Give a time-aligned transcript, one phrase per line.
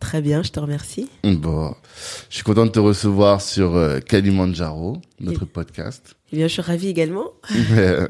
[0.00, 1.08] Très bien, je te remercie.
[1.24, 1.74] Bon,
[2.30, 6.16] je suis content de te recevoir sur euh, Kalimandjaro, notre podcast.
[6.32, 7.32] Eh bien, je suis ravie également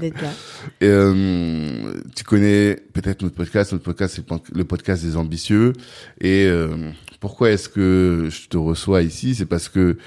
[0.01, 0.33] d'être là.
[0.81, 3.73] Et, euh, tu connais peut-être notre podcast.
[3.73, 5.73] Notre podcast, c'est le podcast des ambitieux.
[6.21, 9.37] Et euh, pourquoi est-ce que je te reçois ici?
[9.37, 9.99] C'est parce que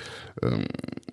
[0.43, 0.57] euh,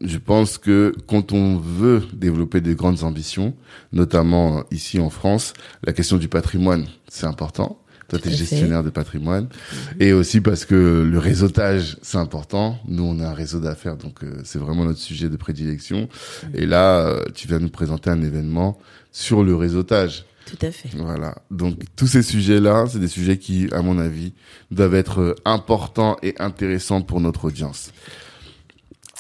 [0.01, 3.55] je pense que quand on veut développer de grandes ambitions,
[3.93, 7.81] notamment ici en France, la question du patrimoine, c'est important.
[8.09, 9.45] Toi, tu es gestionnaire de patrimoine.
[9.45, 9.97] Mhm.
[10.01, 12.79] Et aussi parce que le réseautage, c'est important.
[12.87, 16.09] Nous, on a un réseau d'affaires, donc euh, c'est vraiment notre sujet de prédilection.
[16.45, 16.51] Mhm.
[16.55, 18.79] Et là, euh, tu viens nous présenter un événement
[19.13, 20.25] sur le réseautage.
[20.49, 20.89] Tout à fait.
[20.97, 21.35] Voilà.
[21.51, 24.33] Donc tous ces sujets-là, c'est des sujets qui, à mon avis,
[24.71, 27.93] doivent être euh, importants et intéressants pour notre audience.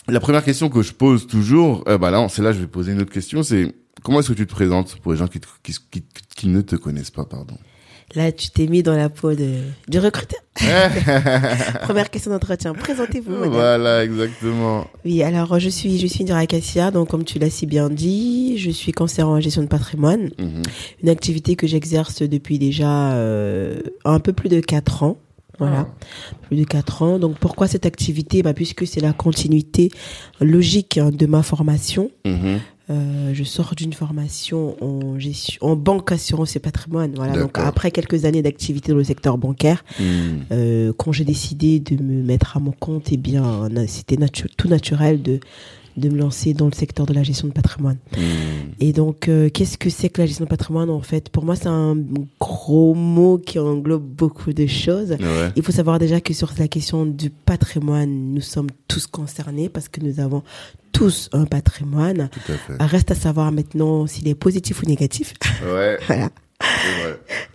[0.09, 2.93] La première question que je pose toujours, euh, bah là, c'est là je vais poser
[2.93, 5.75] une autre question, c'est comment est-ce que tu te présentes pour les gens qui, qui,
[5.91, 6.03] qui,
[6.35, 7.59] qui ne te connaissent pas, pardon?
[8.15, 10.41] Là, tu t'es mis dans la peau de, du recruteur.
[11.83, 12.73] Première question d'entretien.
[12.73, 13.51] Présentez-vous.
[13.51, 14.87] Voilà, exactement.
[15.05, 18.57] Oui, alors je suis, je suis Indira Cassia, donc comme tu l'as si bien dit,
[18.57, 20.63] je suis conseillère en gestion de patrimoine, mhm.
[21.03, 25.19] une activité que j'exerce depuis déjà euh, un peu plus de quatre ans.
[25.59, 25.89] Voilà,
[26.43, 27.19] plus de quatre ans.
[27.19, 28.43] Donc pourquoi cette activité?
[28.43, 29.91] Bah, Puisque c'est la continuité
[30.41, 32.11] logique hein, de ma formation.
[32.25, 32.61] Mhm.
[32.91, 37.13] Euh, je sors d'une formation en gestion, en banque, assurance et patrimoine.
[37.17, 37.39] Voilà.
[37.39, 40.05] Donc après quelques années d'activité dans le secteur bancaire, hmm.
[40.53, 44.17] euh, quand j'ai décidé de me mettre à mon compte, eh bien, c'était
[44.57, 45.39] tout naturel de
[45.99, 47.99] de me lancer dans le secteur de la gestion de patrimoine.
[48.17, 48.71] Hmm.
[48.81, 51.29] Et donc, euh, qu'est-ce que c'est que la gestion de patrimoine en fait?
[51.29, 51.97] Pour moi, c'est un
[52.41, 55.17] gros mot qui englobe beaucoup de choses.
[55.57, 59.89] Il faut savoir déjà que sur la question du patrimoine, nous sommes tous concernés parce
[59.89, 60.43] que nous avons
[60.93, 62.31] tous un patrimoine.
[62.81, 65.35] Reste à savoir maintenant s'il est positif ou négatif.
[65.65, 65.99] Ouais.
[66.07, 66.31] voilà.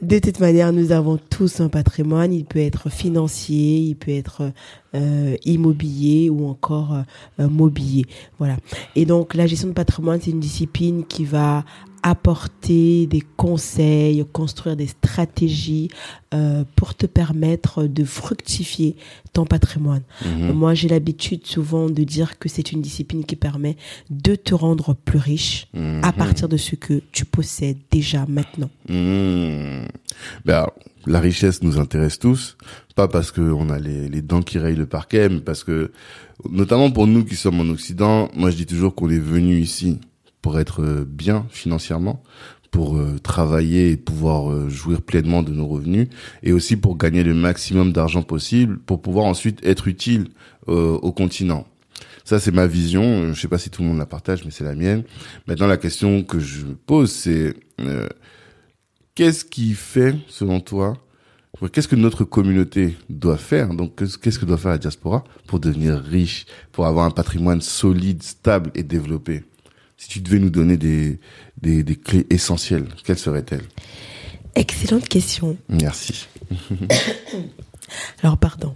[0.02, 2.34] De toute manière, nous avons tous un patrimoine.
[2.34, 4.52] Il peut être financier, il peut être
[4.96, 7.04] euh, immobilier ou encore
[7.40, 8.06] euh, mobilier.
[8.38, 8.58] Voilà.
[8.96, 11.64] Et donc, la gestion de patrimoine, c'est une discipline qui va
[12.04, 15.88] apporter des conseils, construire des stratégies
[16.34, 18.98] euh, pour te permettre de fructifier
[19.32, 20.04] ton patrimoine.
[20.26, 20.52] Mhm.
[20.52, 23.78] Moi, j'ai l'habitude souvent de dire que c'est une discipline qui permet
[24.10, 26.14] de te rendre plus riche à mhm.
[26.18, 28.70] partir de ce que tu possèdes déjà maintenant.
[28.90, 29.88] Mhm.
[30.46, 30.68] Ben,
[31.06, 32.58] la richesse nous intéresse tous,
[32.96, 35.92] pas parce qu'on a les, les dents qui rayent le parquet, mais parce que,
[36.50, 40.00] notamment pour nous qui sommes en Occident, moi je dis toujours qu'on est venu ici
[40.44, 42.22] pour être euh, bien financièrement,
[42.70, 46.10] pour euh, travailler et pouvoir euh, jouir pleinement de nos revenus,
[46.44, 50.28] et aussi pour gagner le maximum d'argent possible, pour pouvoir ensuite être utile
[50.66, 51.68] au continent.
[52.24, 53.34] Ça, c'est ma vision.
[53.34, 55.04] Je sais pas si tout le monde la partage, mais c'est la mienne.
[55.46, 57.54] Maintenant, la question que je pose, c'est
[59.14, 60.98] qu'est-ce qui fait, selon toi,
[61.74, 66.00] qu'est-ce que notre communauté doit faire Donc, qu'est-ce que doit faire la diaspora pour devenir
[66.00, 69.44] riche, pour avoir un patrimoine solide, stable et développé?
[69.98, 71.20] Si tu devais nous donner des,
[71.62, 73.66] des, des clés essentielles, quelles seraient-elles?
[74.56, 75.58] Excellente question.
[75.70, 76.28] Merci.
[78.22, 78.76] Alors, pardon.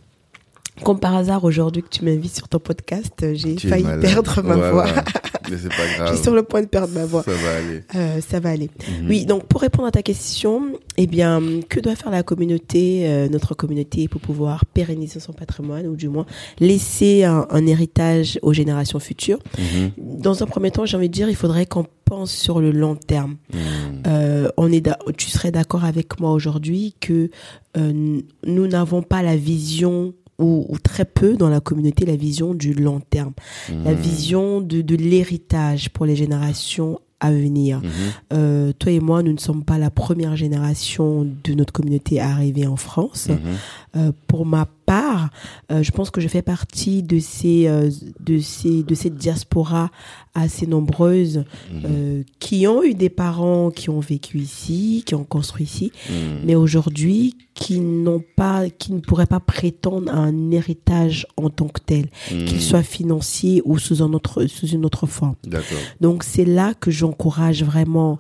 [0.84, 4.88] Comme par hasard, aujourd'hui que tu m'invites sur ton podcast, j'ai failli perdre ma voix.
[5.50, 6.10] Mais c'est pas grave.
[6.10, 7.24] Je suis sur le point de perdre ma voix.
[7.24, 7.84] Ça va aller.
[7.96, 8.70] Euh, ça va aller.
[9.02, 9.10] Mhm.
[9.10, 13.30] Oui, donc pour répondre à ta question, eh bien, que doit faire la communauté, euh,
[13.30, 16.26] notre communauté, pour pouvoir pérenniser son patrimoine ou du moins
[16.60, 19.40] laisser un, héritage aux générations futures?
[19.58, 19.92] Mhm.
[19.98, 22.96] Dans un premier temps, j'ai envie de dire, il faudrait qu'on pense sur le long
[22.96, 23.36] terme.
[23.54, 23.58] Hmm.
[24.08, 27.30] Euh, on est, tu serais d'accord avec moi aujourd'hui que
[27.76, 32.74] nous n'avons pas la vision ou, ou très peu dans la communauté la vision du
[32.74, 33.34] long terme,
[33.84, 37.82] la vision de, de l'héritage pour les générations à venir.
[38.34, 42.30] Euh, toi et moi, nous ne sommes pas la première génération de notre communauté à
[42.30, 43.30] arriver en France.
[43.96, 45.30] Euh, pour ma part,
[45.72, 47.92] euh, je pense que je fais partie de ces, euh,
[48.22, 49.92] de ces, de cette diaspora
[50.34, 51.44] assez nombreuses
[51.86, 55.92] euh, qui ont eu des parents qui ont vécu ici, qui ont construit ici,
[56.46, 61.68] mais aujourd'hui qui n'ont pas, qui ne pourraient pas prétendre à un héritage en tant
[61.68, 65.36] que tel, qu'il soit financier ou sous un autre, sous une autre forme.
[66.02, 68.20] Donc c'est là que j'encourage vraiment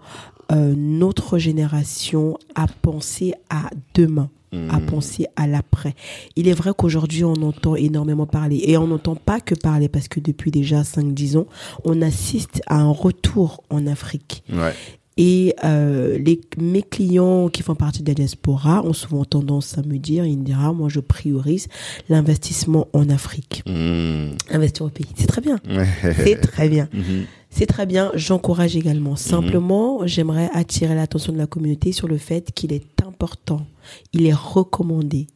[0.51, 4.29] euh, notre génération à penser à demain,
[4.69, 5.93] à penser à l'après.
[6.35, 10.07] Il est vrai qu'aujourd'hui on entend énormément parler et on n'entend pas que parler parce
[10.07, 11.47] que depuis déjà 5-10 ans,
[11.85, 14.43] on assiste à un retour en Afrique.
[14.51, 14.73] Ouais.
[15.17, 19.81] Et euh, les, mes clients qui font partie de la diaspora ont souvent tendance à
[19.81, 21.67] me dire, Indira, moi je priorise
[22.07, 23.63] l'investissement en Afrique.
[23.65, 24.29] Hmm.
[24.51, 25.59] Investir au pays, c'est très bien.
[26.17, 26.87] C'est très bien.
[26.93, 27.25] Mhm.
[27.49, 29.15] C'est très bien, j'encourage également.
[29.15, 33.65] Simplement, j'aimerais attirer l'attention de la communauté sur le fait qu'il est important,
[34.13, 35.27] il est recommandé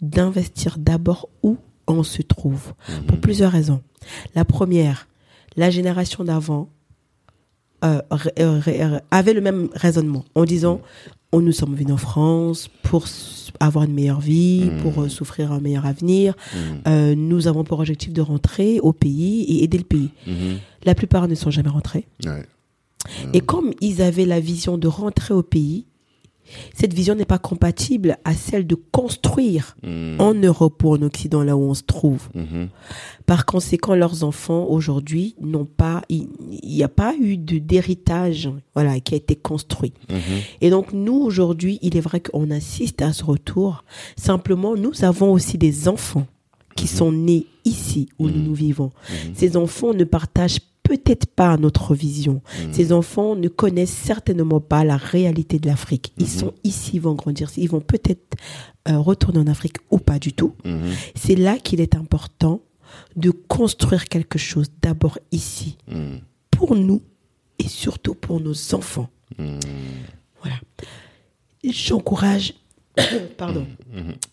[0.00, 2.72] d'investir d'abord où on se trouve,
[3.06, 3.82] pour plusieurs raisons.
[4.34, 5.08] La première,
[5.56, 6.70] la génération d'avant
[7.86, 8.00] euh,
[8.38, 10.80] euh, euh, avait le même raisonnement en disant
[11.32, 13.06] on nous sommes venus en France pour
[13.60, 16.34] avoir une meilleure vie, pour euh, souffrir un meilleur avenir.
[16.86, 20.10] Euh, nous avons pour objectif de rentrer au pays et aider le pays.
[20.26, 20.58] Mhm.
[20.84, 22.06] La plupart ne sont jamais rentrés.
[22.24, 22.44] Ouais.
[23.32, 25.86] Et comme ils avaient la vision de rentrer au pays,
[26.74, 30.20] cette vision n'est pas compatible à celle de construire Mhm.
[30.20, 32.28] en Europe ou en Occident, là où on se trouve.
[32.34, 32.68] Mhm.
[33.26, 36.28] Par conséquent, leurs enfants aujourd'hui n'ont pas, il
[36.64, 39.92] n'y a pas eu d'héritage, voilà, qui a été construit.
[40.08, 40.16] Mhm.
[40.60, 43.84] Et donc nous aujourd'hui, il est vrai qu'on assiste à ce retour.
[44.16, 46.26] Simplement, nous avons aussi des enfants
[46.76, 48.90] qui sont nés ici où nous nous vivons.
[49.34, 52.42] Ces enfants ne partagent peut-être pas notre vision.
[52.70, 56.12] Ces enfants ne connaissent certainement pas la réalité de l'Afrique.
[56.16, 58.36] Ils sont ici, ils vont grandir, ils vont peut-être
[58.88, 60.54] euh, retourner en Afrique ou pas du tout.
[60.64, 60.92] Mhm.
[61.16, 62.60] C'est là qu'il est important
[63.16, 65.76] de construire quelque chose d'abord ici,
[66.50, 67.02] pour nous
[67.58, 69.08] et surtout pour nos enfants.
[69.38, 70.56] Voilà.
[71.64, 72.54] J'encourage
[73.36, 73.66] pardon,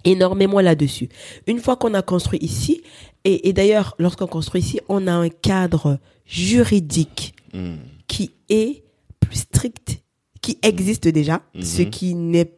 [0.03, 1.09] énormément là-dessus.
[1.47, 2.81] Une fois qu'on a construit ici,
[3.25, 7.77] et, et d'ailleurs, lorsqu'on construit ici, on a un cadre juridique Mhm.
[8.07, 8.83] qui est
[9.19, 10.01] plus strict,
[10.41, 12.51] qui existe déjà, ce qui n'est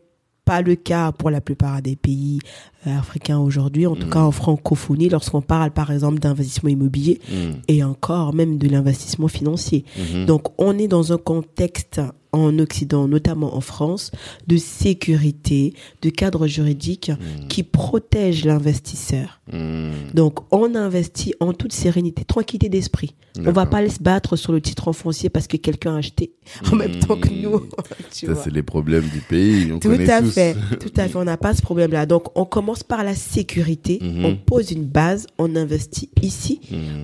[0.45, 2.39] pas le cas pour la plupart des pays
[2.87, 7.53] euh, africains aujourd'hui, en tout cas en francophonie, lorsqu'on parle par exemple d'investissement immobilier Mhm.
[7.67, 9.83] et encore même de l'investissement financier.
[9.97, 10.25] Mhm.
[10.27, 11.99] Donc on est dans un contexte
[12.31, 14.11] en Occident, notamment en France,
[14.47, 17.11] de sécurité, de cadre juridique
[17.49, 19.39] qui protège l'investisseur.
[19.51, 19.91] Mhm.
[20.13, 23.15] Donc on investit en toute sérénité, tranquillité d'esprit.
[23.37, 23.69] On va D'accord.
[23.69, 26.31] pas se battre sur le titre en foncier parce que quelqu'un a acheté
[26.71, 27.61] en même temps que nous.
[28.13, 29.71] tu Ça, c'est les problèmes du pays.
[29.73, 30.31] On Tout à tous.
[30.31, 31.15] fait, tout à fait.
[31.17, 32.05] On n'a pas ce problème-là.
[32.05, 33.99] Donc, on commence par la sécurité.
[34.01, 34.25] Mhm.
[34.25, 36.61] On pose une base, on investit ici,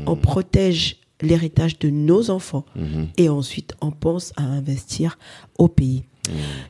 [0.07, 3.07] on protège l'héritage de nos enfants Mhm.
[3.18, 5.18] et ensuite on pense à investir
[5.57, 6.03] au pays.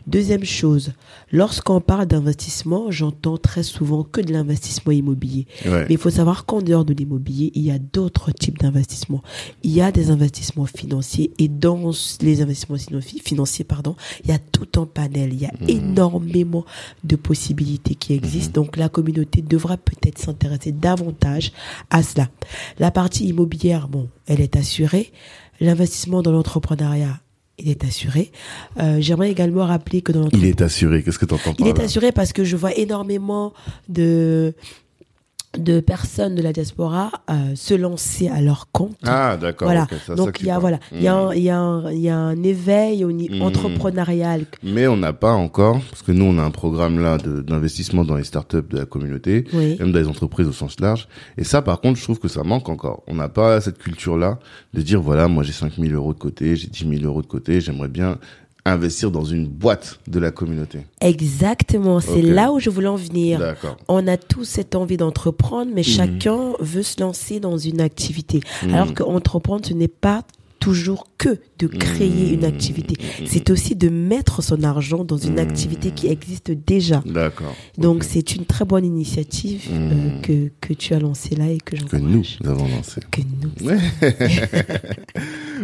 [0.07, 0.93] Deuxième chose,
[1.31, 5.45] lorsqu'on parle d'investissement, j'entends très souvent que de l'investissement immobilier.
[5.65, 5.85] Ouais.
[5.87, 9.21] Mais il faut savoir qu'en dehors de l'immobilier, il y a d'autres types d'investissements.
[9.63, 11.91] Il y a des investissements financiers et dans
[12.21, 15.33] les investissements finan- financiers, pardon, il y a tout un panel.
[15.33, 16.65] Il y a énormément
[17.03, 18.61] de possibilités qui existent.
[18.61, 21.51] Donc la communauté devra peut-être s'intéresser davantage
[21.89, 22.29] à cela.
[22.79, 25.11] La partie immobilière, bon, elle est assurée.
[25.59, 27.19] L'investissement dans l'entrepreneuriat,
[27.63, 28.31] il est assuré.
[28.79, 31.03] Euh, J'aimerais également rappeler que dans Il l'entrepreneuriat, est assuré.
[31.03, 31.83] Qu'est-ce que tu entends par il est là?
[31.85, 33.53] assuré parce que je vois énormément
[33.89, 34.53] de
[35.57, 38.95] de personnes de la diaspora euh, se lancer à leur compte.
[39.03, 39.67] Ah, d'accord.
[39.67, 39.85] voilà.
[40.07, 41.99] ça Donc il y a voilà, il y a un, il y a un, il
[41.99, 43.41] y a un éveil au niveau Mhm.
[43.41, 44.45] entrepreneurial.
[44.63, 48.15] Mais on n'a pas encore, parce que nous, on a un programme là d'investissement dans
[48.15, 49.75] les startups de la communauté, Oui.
[49.79, 51.07] même dans les entreprises au sens large.
[51.37, 53.03] Et ça, par contre, je trouve que ça manque encore.
[53.07, 54.39] On n'a pas cette culture-là
[54.73, 57.59] de dire, voilà, moi j'ai 5000 euros de côté, j'ai 10 000 euros de côté,
[57.61, 58.17] j'aimerais bien
[58.65, 60.79] investir dans une boîte de la communauté.
[60.99, 63.55] Exactement, c'est là où je voulais en venir.
[63.87, 68.41] On a tous cette envie d'entreprendre, mais chacun veut se lancer dans une activité.
[68.63, 70.23] Alors que entreprendre, ce n'est pas
[70.61, 72.95] toujours que de créer une activité.
[73.25, 77.03] C'est aussi de mettre son argent dans une activité qui existe déjà.
[77.05, 77.53] D'accord.
[77.77, 81.75] Donc c'est une très bonne initiative euh, que, que tu as lancée là et que
[81.75, 83.01] que nous avons lancé.
[83.09, 83.67] Que nous.
[83.67, 83.79] Ouais.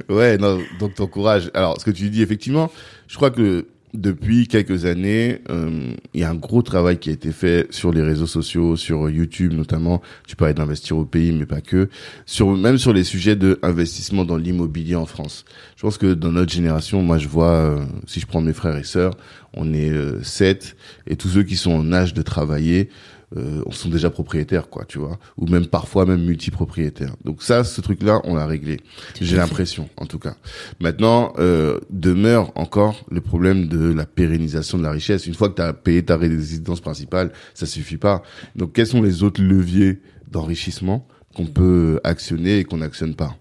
[0.16, 1.52] ouais, non, donc t'encourages.
[1.54, 2.72] Alors, ce que tu dis, effectivement,
[3.08, 7.14] je crois que depuis quelques années, euh, il y a un gros travail qui a
[7.14, 10.02] été fait sur les réseaux sociaux, sur YouTube notamment.
[10.28, 11.90] Tu parlais d'investir au pays, mais pas que.
[12.26, 15.46] Sur même sur les sujets de investissement dans l'immobilier en France.
[15.78, 18.76] Je pense que dans notre génération, moi, je vois, euh, si je prends mes frères
[18.76, 19.14] et sœurs,
[19.54, 20.76] on est euh, sept,
[21.08, 22.90] et tous ceux qui sont en âge de travailler,
[23.36, 27.14] euh, on sont déjà propriétaires, quoi, tu vois, ou même parfois même multipropriétaires.
[27.26, 28.80] Donc ça, ce truc-là, on l'a réglé.
[29.20, 30.38] J'ai l'impression, en tout cas.
[30.80, 35.28] Maintenant, euh, demeure encore le problème de la pérennisation de la richesse.
[35.28, 38.24] Une fois que tu as payé ta résidence principale, ça suffit pas.
[38.56, 40.00] Donc, quels sont les autres leviers
[40.32, 41.06] d'enrichissement
[41.36, 43.36] qu'on peut actionner et qu'on n'actionne pas,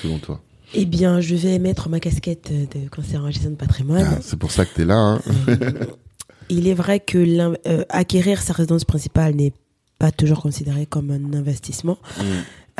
[0.00, 0.40] selon toi?
[0.74, 4.06] Eh bien, je vais mettre ma casquette de conseiller en gestion de patrimoine.
[4.10, 4.96] Ah, C'est pour ça que tu es là.
[4.96, 5.20] Hein
[6.52, 7.18] Il est vrai que
[7.66, 9.52] euh, acquérir sa résidence principale n'est
[9.98, 11.98] pas toujours considéré comme un investissement.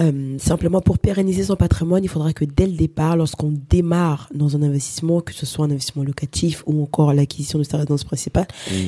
[0.01, 4.57] Euh, simplement, pour pérenniser son patrimoine, il faudra que dès le départ, lorsqu'on démarre dans
[4.57, 8.47] un investissement, que ce soit un investissement locatif ou encore l'acquisition de sa résidence principale,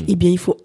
[0.08, 0.56] eh bien, il faut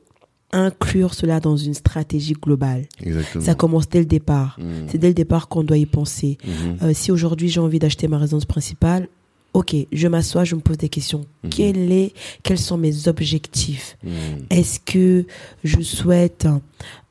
[0.52, 2.88] inclure cela dans une stratégie globale.
[3.02, 3.44] Exactement.
[3.44, 4.58] Ça commence dès le départ.
[4.88, 6.38] C'est dès le départ qu'on doit y penser.
[6.44, 6.78] Mhm.
[6.82, 9.08] Euh, si aujourd'hui j'ai envie d'acheter ma résidence principale,
[9.54, 11.26] ok, je m'assois, je me pose des questions.
[11.50, 12.14] Quel est,
[12.44, 14.46] quels sont mes objectifs Mhm.
[14.50, 15.26] Est-ce que
[15.64, 16.48] je souhaite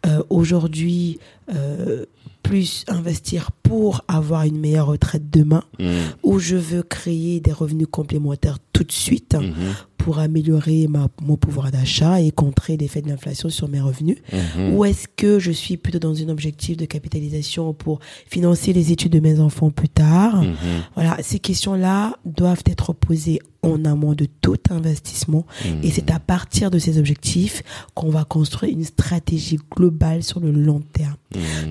[0.06, 1.18] euh, aujourd'hui
[1.54, 2.04] euh,
[2.42, 5.88] plus investir pour avoir une meilleure retraite demain Mhm.
[6.22, 9.52] ou je veux créer des revenus complémentaires tout de suite Mhm.
[9.98, 14.74] pour améliorer ma, mon pouvoir d'achat et contrer l'effet de l'inflation sur mes revenus Mhm.
[14.74, 19.12] Ou est-ce que je suis plutôt dans un objectif de capitalisation pour financer les études
[19.12, 20.42] de mes enfants plus tard?
[20.42, 20.54] Mhm.
[20.94, 25.44] Voilà, ces questions-là doivent être posées en amont de tout investissement.
[25.64, 25.80] Mhm.
[25.82, 27.62] Et c'est à partir de ces objectifs
[27.94, 31.16] qu'on va construire une stratégie globale sur le long terme.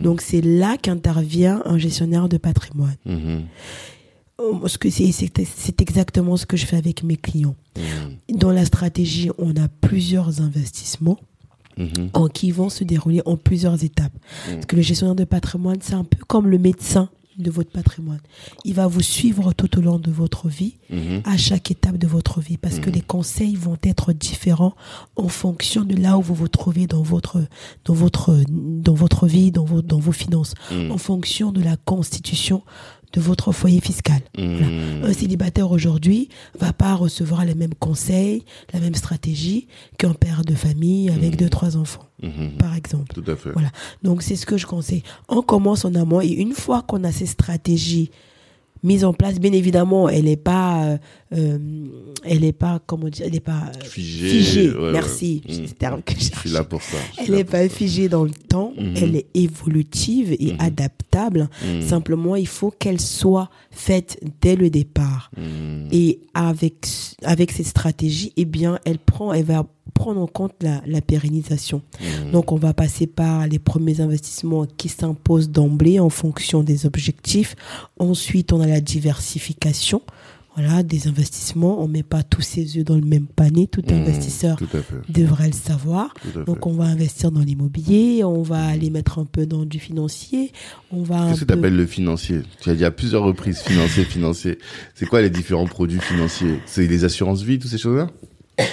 [0.03, 2.95] Donc c'est là qu'intervient un gestionnaire de patrimoine.
[3.05, 3.45] Mhm.
[4.67, 7.55] Ce que c'est, exactement ce que je fais avec mes clients.
[7.75, 8.37] Mhm.
[8.37, 11.17] Dans la stratégie, on a plusieurs investissements
[11.77, 12.09] Mhm.
[12.13, 14.13] en qui vont se dérouler en plusieurs étapes.
[14.51, 18.19] Parce que le gestionnaire de patrimoine, c'est un peu comme le médecin de votre patrimoine.
[18.65, 21.21] Il va vous suivre tout au long de votre vie, Mhm.
[21.25, 24.73] à chaque étape de votre vie, parce que les conseils vont être différents
[25.15, 27.43] en fonction de là où vous vous trouvez dans votre
[27.85, 30.53] dans votre dans votre vie, dans vos dans vos finances,
[30.89, 32.63] en fonction de la constitution
[33.13, 34.19] de votre foyer fiscal.
[34.37, 34.49] Voilà.
[34.67, 35.03] Mhm.
[35.05, 40.53] Un célibataire aujourd'hui va pas recevoir les mêmes conseils, la même stratégie qu'un père de
[40.55, 42.51] famille avec deux trois enfants, Mhm.
[42.59, 43.13] par exemple.
[43.13, 43.51] Tout à fait.
[43.51, 43.69] Voilà.
[44.03, 45.03] Donc c'est ce que je conseille.
[45.29, 48.11] On commence en amont et une fois qu'on a ces stratégies
[48.83, 50.97] mises en place, bien évidemment, elle n'est pas, euh,
[51.31, 54.69] elle est pas, comment dire, elle n'est pas euh, Figée, figée.
[54.71, 54.91] ouais, ouais.
[54.93, 55.41] Merci.
[55.47, 55.65] Mm.
[55.77, 56.97] Terme que je suis là pour ça.
[57.17, 58.93] Elle n'est pas figée dans le temps, Mhm.
[58.97, 61.49] elle est évolutive et adaptable.
[61.65, 61.81] Mhm.
[61.81, 65.31] Simplement, il faut qu'elle soit faite dès le départ.
[65.91, 66.87] Et avec,
[67.23, 71.81] avec cette stratégie, eh bien, elle prend, elle va prendre en compte la, la pérennisation.
[72.31, 77.55] Donc, on va passer par les premiers investissements qui s'imposent d'emblée en fonction des objectifs.
[77.97, 80.01] Ensuite, on a la diversification.
[80.57, 81.83] Voilà, des investissements.
[81.83, 83.67] On met pas tous ses œufs dans le même panier.
[83.67, 84.01] Tout Mhm.
[84.01, 84.67] investisseur Tout
[85.07, 86.15] devrait le savoir.
[86.47, 90.51] Donc, on va investir dans l'immobilier, on va aller mettre un peu dans du financier,
[90.91, 91.53] on va Qu'est-ce que peu...
[91.53, 92.41] tu appelles le financier?
[92.59, 94.57] Tu as dit à plusieurs reprises financier, financier.
[94.95, 96.59] C'est quoi les différents produits financiers?
[96.65, 98.09] C'est les assurances vie, toutes ces choses-là?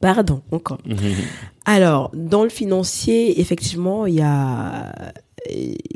[0.00, 0.78] Pardon, encore.
[1.64, 5.12] Alors, dans le financier, effectivement, il y a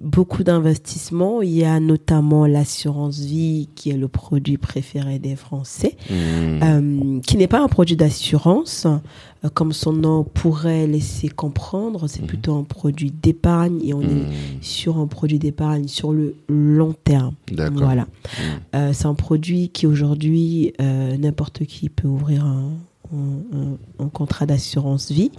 [0.02, 1.42] beaucoup d'investissements.
[1.42, 6.60] Il y a notamment l'assurance vie, qui est le produit préféré des Français, Mhm.
[6.62, 8.86] euh, qui n'est pas un produit d'assurance,
[9.44, 12.08] euh, comme son nom pourrait laisser comprendre.
[12.08, 14.32] C'est plutôt un produit d'épargne et on est Mhm.
[14.62, 17.34] sur un produit d'épargne sur le long terme.
[17.74, 18.06] Voilà.
[18.74, 20.72] Euh, c'est un produit qui aujourd'hui,
[21.18, 22.70] n'importe qui peut ouvrir un,
[23.14, 25.30] un- un- un contrat d'assurance vie,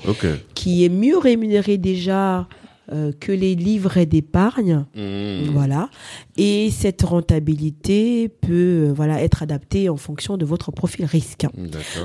[0.55, 2.47] qui est mieux rémunéré déjà
[2.94, 4.86] euh, que les livrets d'épargne.
[4.96, 5.50] Mhm.
[5.51, 5.89] Voilà.
[6.38, 11.46] Et cette rentabilité peut euh, voilà, être adaptée en fonction de votre profil risque.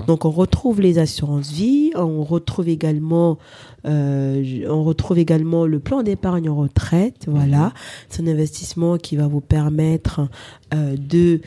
[0.08, 3.38] Donc on retrouve les assurances vie, on retrouve également,
[3.86, 7.26] euh, on retrouve également le plan d'épargne en retraite.
[7.28, 7.72] Voilà,
[8.08, 10.28] c'est un investissement qui va vous permettre
[10.72, 11.40] de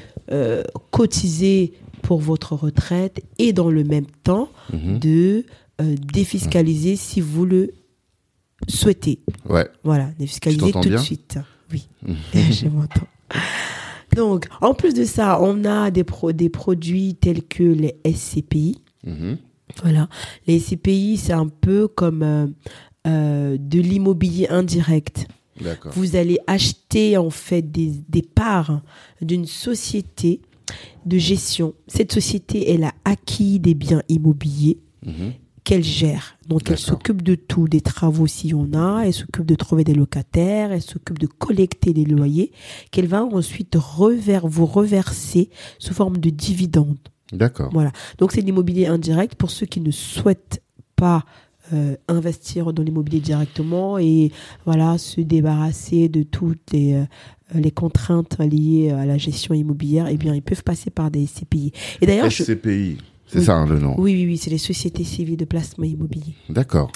[0.91, 1.73] cotiser
[2.03, 4.99] pour votre retraite et dans le même temps Mhm.
[4.99, 5.45] de
[6.13, 7.73] défiscaliser si vous le
[8.67, 9.19] souhaitez.
[9.47, 9.67] Ouais.
[9.83, 11.39] Voilà, défiscaliser tout de suite.
[11.71, 11.87] Oui,
[12.33, 13.07] je m'entends.
[14.15, 18.81] Donc, en plus de ça, on a des, pro des produits tels que les SCPI.
[19.05, 19.37] Mhm.
[19.81, 20.07] Voilà.
[20.47, 22.47] Les SCPI, c'est un peu comme euh,
[23.07, 25.27] euh, de l'immobilier indirect.
[25.59, 25.91] D'accord.
[25.95, 28.81] Vous allez acheter en fait des, des parts
[29.21, 30.41] d'une société
[31.05, 31.73] de gestion.
[31.87, 35.33] Cette société, elle a acquis des biens immobiliers Mhm.
[35.65, 36.37] Qu'elle gère.
[36.47, 39.83] Donc elle s'occupe de tout, des travaux s'il y en a, elle s'occupe de trouver
[39.83, 42.51] des locataires, elle s'occupe de collecter les loyers,
[42.91, 46.97] qu'elle va ensuite vous reverser sous forme de dividendes.
[47.33, 47.71] D'accord.
[47.73, 47.91] Voilà.
[48.19, 50.61] Donc c'est de l'immobilier indirect pour ceux qui ne souhaitent
[50.95, 51.25] pas
[51.73, 54.31] euh, investir dans l'immobilier directement et
[54.65, 57.05] voilà se débarrasser de toutes les, euh,
[57.55, 60.07] les contraintes liées à la gestion immobilière.
[60.11, 61.71] Eh bien, ils peuvent passer par des CPI.
[62.01, 63.45] Et d'ailleurs, je- SCPI, c'est Oui.
[63.45, 63.95] ça hein, le nom.
[63.97, 66.35] oui, oui, oui, c'est les sociétés civiles de placement immobilier.
[66.49, 66.91] D'accord.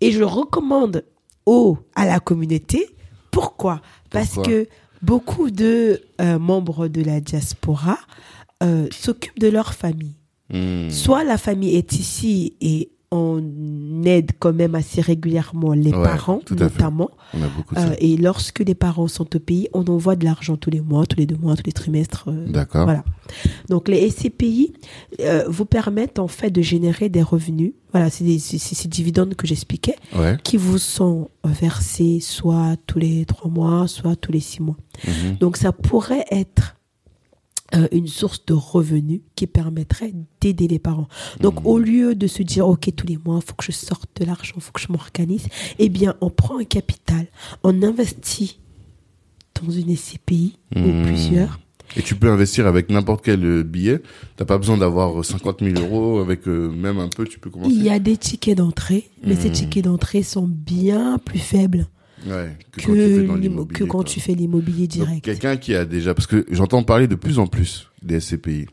[0.00, 1.04] Et je le recommande
[1.46, 2.86] au, à la communauté.
[3.30, 3.80] Pourquoi?
[4.10, 4.52] Parce Pourquoi?
[4.52, 4.68] que
[5.02, 7.98] beaucoup de euh, membres de la diaspora
[8.62, 10.16] euh, s'occupent de leur famille.
[10.52, 10.88] Hmm.
[10.90, 16.40] Soit la famille est ici et on aide quand même assez régulièrement les Ouais, parents,
[16.50, 17.10] notamment.
[17.34, 20.24] On a beaucoup de Euh, et lorsque les parents sont au pays, on envoie de
[20.24, 22.26] l'argent tous les mois, tous les deux mois, tous les trimestres.
[22.28, 22.84] euh, D'accord.
[22.84, 23.04] voilà.
[23.70, 24.74] Donc les SCPI
[25.20, 27.72] euh, vous permettent en fait de générer des revenus.
[27.92, 30.36] Voilà, c'est des- c'est- c'est ces dividendes que j'expliquais Ouais.
[30.44, 34.76] qui vous sont versés soit tous les trois mois, soit tous les six mois.
[35.06, 35.36] Mhm.
[35.40, 36.76] Donc ça pourrait être
[37.74, 41.08] euh, une source de revenus qui permettrait d'aider les parents.
[41.40, 44.24] Donc au lieu de se dire ok tous les mois faut que je sorte de
[44.24, 45.46] l'argent, faut que je m'organise,
[45.78, 47.26] eh bien on prend un capital,
[47.62, 48.58] on investit
[49.62, 51.02] dans une SCPI ou Mhm.
[51.04, 51.60] plusieurs.
[51.96, 54.02] Et tu peux investir avec n'importe quel euh, billet.
[54.36, 56.18] T'as pas besoin d'avoir 50 000 euros.
[56.20, 57.74] Avec euh, même un peu, tu peux commencer.
[57.74, 59.54] Il y a des tickets d'entrée, mais ces Mhm.
[59.54, 61.86] tickets d'entrée sont bien plus faibles
[62.26, 62.80] Ouais, que,
[63.72, 65.24] que, quand tu fais l'immobilier, direct.
[65.24, 68.66] quelqu'un qui a déjà, parce que j'entends parler de plus en plus des SCPI.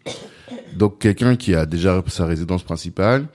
[0.75, 3.27] Donc quelqu'un qui a déjà sa résidence principale,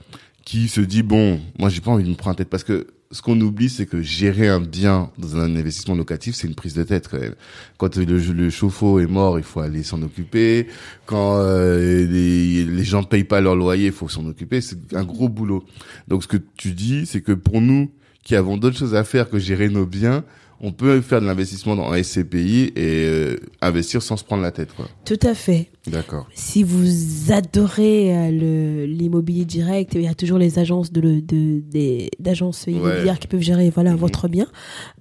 [0.45, 2.89] qui se dit bon, moi j'ai pas envie de me prendre la tête parce que
[3.13, 6.75] ce qu'on oublie, c'est que gérer un bien dans un investissement locatif, c'est une prise
[6.75, 7.35] de tête quand même.
[7.77, 10.69] Quand le, le chauffe-eau est mort, il faut aller s'en occuper.
[11.07, 14.61] Quand euh, les, les gens payent pas leur loyer, il faut s'en occuper.
[14.61, 15.65] C'est un gros boulot.
[16.07, 17.91] Donc ce que tu dis, c'est que pour nous
[18.25, 20.25] qui avons d'autres choses à faire que gérer nos biens,
[20.63, 24.51] on peut faire de l'investissement dans un SCPI et euh, investir sans se prendre la
[24.51, 24.75] tête.
[24.77, 24.89] Quoi.
[25.07, 25.71] Tout à fait.
[25.87, 26.29] D'accord.
[26.35, 32.11] Si vous adorez euh, l'immobilier direct, il y a toujours les agences de, de- des
[32.19, 33.97] d'agences immobilières qui peuvent gérer voilà Mhm.
[33.99, 34.47] votre bien.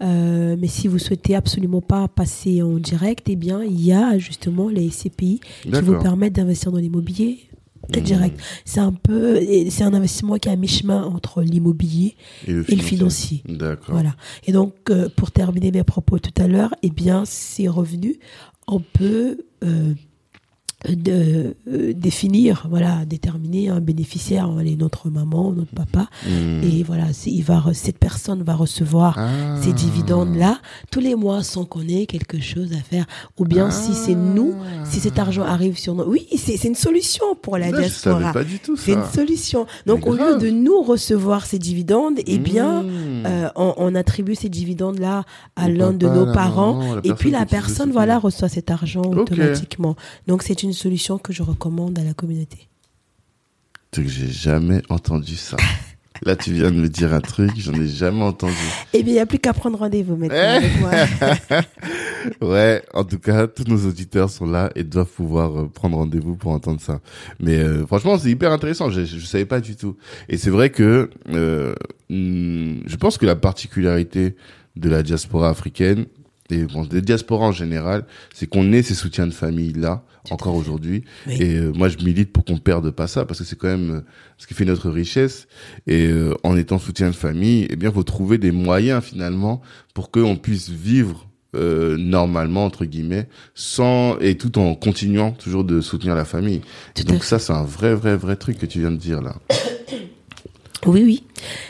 [0.02, 4.18] Euh, mais si vous souhaitez absolument pas passer en direct, eh bien il y a
[4.18, 7.40] justement les SCPI qui vous permettent d'investir dans l'immobilier
[7.98, 8.04] Mhm.
[8.04, 8.40] direct.
[8.66, 12.16] C'est un peu, c'est un investissement qui est à mi-chemin entre l'immobilier
[12.48, 13.42] Et le et le financier.
[13.48, 13.96] D'accord.
[13.96, 14.16] Voilà.
[14.46, 18.18] Et donc, euh, pour terminer mes propos tout à l'heure, eh bien, ces revenus,
[18.68, 19.94] on peut euh,
[20.88, 26.64] de, euh, définir, voilà, déterminer un bénéficiaire, allez, notre maman, notre papa, Hmm.
[26.64, 29.58] et voilà, il va, re- cette personne va recevoir Ah.
[29.62, 30.60] ces dividendes-là
[30.92, 33.06] tous les mois sans qu'on ait quelque chose à faire.
[33.38, 34.54] Ou bien si c'est nous,
[34.86, 36.04] si cet argent arrive sur nous.
[36.04, 38.20] Oui, c'est c'est une solution pour la diaspora.
[38.22, 39.66] savais pas du tout C'est une solution.
[39.86, 43.26] Donc, au lieu de nous recevoir ces dividendes, eh bien, Hmm.
[43.26, 45.24] euh, on, on attribue ces dividendes-là
[45.56, 49.96] à l'un de nos parents, maman, et puis la personne, voilà, reçoit cet argent automatiquement.
[50.28, 52.68] Donc, c'est une solution que je recommande à la communauté.
[53.92, 55.58] Que j'ai jamais entendu ça.
[56.24, 58.54] Là, tu viens de me dire un truc, j'en ai jamais entendu.
[58.94, 60.92] Eh bien, il n'y a plus qu'à prendre rendez-vous maintenant Eh avec moi.
[62.42, 66.36] Ouais, en tout cas, tous nos auditeurs sont là et doivent pouvoir euh, prendre rendez-vous
[66.36, 67.00] pour entendre ça.
[67.40, 68.90] Mais euh, franchement, c'est hyper intéressant.
[68.90, 69.96] Je, je savais pas du tout.
[70.28, 71.74] Et c'est vrai que euh,
[72.10, 74.36] hmm, je pense que la particularité
[74.76, 76.08] de la diaspora africaine
[76.50, 80.56] et bon, des diasporas en général, c'est qu'on ait ces soutiens de famille là encore
[80.56, 81.04] aujourd'hui.
[81.28, 81.38] Oui.
[81.40, 83.92] Et euh, moi, je milite pour qu'on perde pas ça parce que c'est quand même
[83.92, 84.02] euh,
[84.38, 85.48] ce qui fait notre richesse.
[85.88, 89.62] Et euh, en étant soutien de famille, eh bien, faut trouver des moyens finalement
[89.94, 95.82] pour qu'on puisse vivre euh, normalement entre guillemets sans et tout en continuant toujours de
[95.82, 96.62] soutenir la famille.
[96.94, 99.36] Tout donc ça, c'est un vrai, vrai, vrai truc que tu viens de dire là.
[100.86, 101.24] Oui, oui.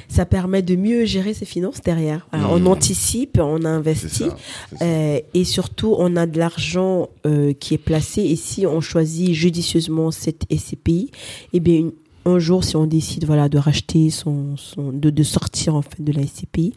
[0.08, 2.28] Ça permet de mieux gérer ses finances derrière.
[2.32, 2.68] Alors, Mmh.
[2.68, 4.26] On anticipe, on investit.
[4.26, 4.38] ça.
[4.82, 8.22] Euh, et surtout, on a de l'argent euh, qui est placé.
[8.22, 11.12] Et si on choisit judicieusement cette SCPI,
[11.54, 11.92] eh bien, une-
[12.26, 16.02] un jour, si on décide voilà de racheter son, son de, de sortir en fait
[16.02, 16.74] de la SCPI,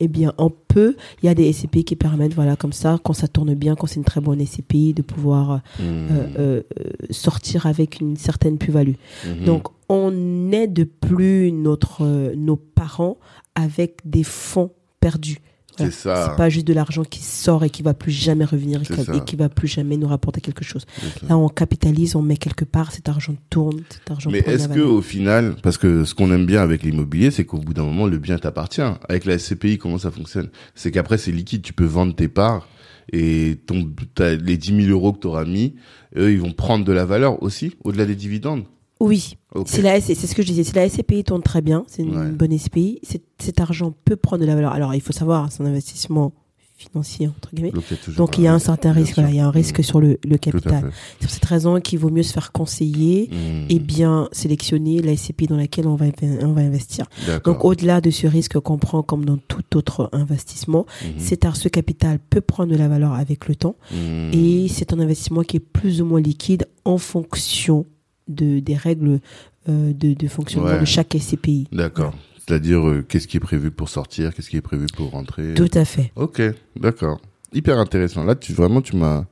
[0.00, 0.96] eh bien, on peut.
[1.22, 3.86] Il y a des SCPI qui permettent voilà comme ça, quand ça tourne bien, quand
[3.86, 5.82] c'est une très bonne SCPI, de pouvoir Mmh.
[5.82, 8.94] euh, euh, euh, sortir avec une certaine plus-value.
[9.26, 9.44] Mhm.
[9.44, 13.18] Donc, on n'aide plus notre, nos parents
[13.54, 14.70] avec des fonds
[15.00, 15.38] perdus.
[15.78, 16.28] C'est ça.
[16.30, 19.04] C'est pas juste de l'argent qui sort et qui va plus jamais revenir et qui-
[19.04, 19.14] ça.
[19.14, 20.84] et qui va plus jamais nous rapporter quelque chose.
[21.28, 24.80] Là, on capitalise, on met quelque part, cet argent tourne, cet argent Mais est-ce que
[24.80, 28.06] au final, parce que ce qu'on aime bien avec l'immobilier, c'est qu'au bout d'un moment,
[28.06, 28.80] le bien t'appartient.
[29.08, 30.48] Avec la SCPI, comment ça fonctionne?
[30.74, 31.62] C'est qu'après, c'est liquide.
[31.62, 32.68] Tu peux vendre tes parts
[33.12, 35.74] et ton, les 10 000 euros que tu auras mis,
[36.16, 38.64] eux, ils vont prendre de la valeur aussi, au-delà des dividendes.
[39.00, 39.66] Oui, Ok.
[39.68, 40.64] c'est la S- c'est ce que je disais.
[40.64, 42.30] Si la SCPI tourne très bien, c'est une Ouais.
[42.30, 43.00] bonne SCPI,
[43.38, 44.72] cet argent peut prendre de la valeur.
[44.72, 46.32] Alors, il faut savoir, c'est un investissement
[46.78, 47.72] financier, entre guillemets.
[48.18, 49.82] Donc, il y a un certain risque, voilà, il y a un risque Mmh.
[49.82, 50.90] sur le, le capital.
[51.18, 53.66] C'est pour cette raison qu'il vaut mieux se faire conseiller Mmh.
[53.70, 56.04] et bien sélectionner la SCPI dans laquelle on va,
[56.42, 57.06] on va investir.
[57.46, 60.84] Donc, au-delà de ce risque qu'on prend comme dans tout autre investissement,
[61.16, 64.30] cet ar- ce capital peut prendre de la valeur avec le temps Mmh.
[64.34, 67.86] et c'est un investissement qui est plus ou moins liquide en fonction
[68.28, 69.20] de, des règles
[69.68, 70.80] euh, de, de fonctionnement Ouais.
[70.80, 71.68] de chaque SCPI.
[71.72, 72.14] D'accord.
[72.46, 75.54] C'est-à-dire, euh, qu'est-ce qui est prévu pour sortir, qu'est-ce qui est prévu pour rentrer?
[75.54, 76.12] Tout à fait.
[76.16, 76.40] Ok,
[76.78, 77.20] d'accord.
[77.52, 78.22] Hyper intéressant.
[78.24, 79.24] Là, tu vraiment, tu m'as,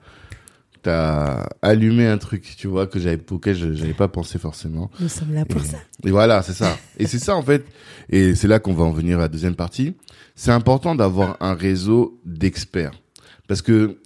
[0.82, 4.90] t'as allumé un truc, tu vois, que j'avais, auquel je j'avais pas pensé forcément.
[5.00, 5.78] Nous sommes là pour Et- ça.
[6.04, 6.76] Et voilà, c'est ça.
[6.98, 7.64] Et c'est ça en fait.
[8.10, 9.94] Et c'est là qu'on va en venir à la deuxième partie.
[10.34, 12.92] C'est important d'avoir un réseau d'experts
[13.48, 13.98] parce que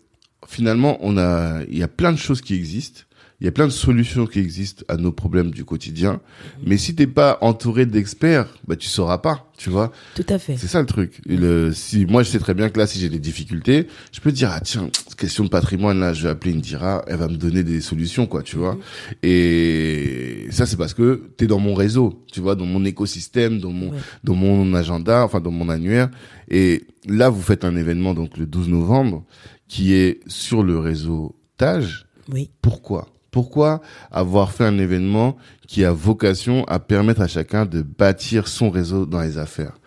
[0.47, 3.01] finalement, on a, il y a plein de choses qui existent.
[3.41, 6.21] Il y a plein de solutions qui existent à nos problèmes du quotidien.
[6.67, 9.93] Mais si t'es pas entouré d'experts, bah tu sauras pas, tu vois.
[10.17, 10.57] Tout à fait.
[10.57, 11.21] C'est ça le truc.
[11.29, 14.19] Et Le, si moi je sais très bien que là si j'ai des difficultés, je
[14.21, 17.37] peux dire ah tiens question de patrimoine là je vais appeler Indira, elle va me
[17.37, 18.77] donner des solutions quoi tu vois.
[19.23, 23.71] Et ça c'est parce que t'es dans mon réseau, tu vois, dans mon écosystème, dans
[23.71, 23.99] mon Ouais.
[24.25, 26.11] dans mon agenda, enfin dans mon annuaire.
[26.51, 29.25] Et là vous faites un événement donc le 12 novembre
[29.69, 32.07] qui est sur le réseau Tage.
[32.33, 32.51] Oui.
[32.63, 33.07] Pourquoi?
[33.39, 35.37] Pourquoi avoir fait un événement
[35.69, 39.79] qui a vocation à permettre à chacun de bâtir son réseau dans les affaires?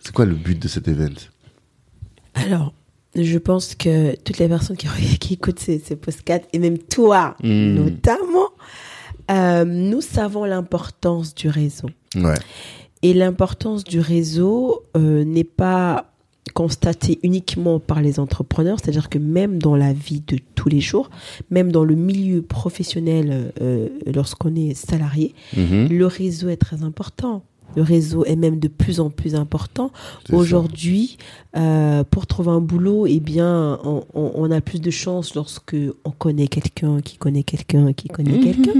[0.00, 1.14] C'est quoi le but de cet événement
[2.34, 2.72] Alors,
[3.14, 4.88] je pense que toutes les personnes qui,
[5.20, 7.74] qui écoutent ces, ces podcasts, et même toi Hmm.
[7.74, 8.48] notamment,
[9.30, 11.90] euh, nous savons l'importance du réseau.
[12.16, 12.34] Ouais.
[13.02, 16.07] Et l'importance du réseau euh, n'est pas
[16.54, 21.10] constatée uniquement par les entrepreneurs, c'est-à-dire que même dans la vie de tous les jours,
[21.50, 25.88] même dans le milieu professionnel, euh, lorsqu'on est salarié, Mhm.
[25.88, 27.42] le réseau est très important.
[27.76, 29.90] Le réseau est même de plus en plus important.
[30.32, 31.18] Aujourd'hui,
[31.56, 35.76] euh, pour trouver un boulot, eh bien, on, on- on a plus de chance lorsque
[36.06, 38.72] on connaît quelqu'un qui connaît quelqu'un qui connaît quelqu'un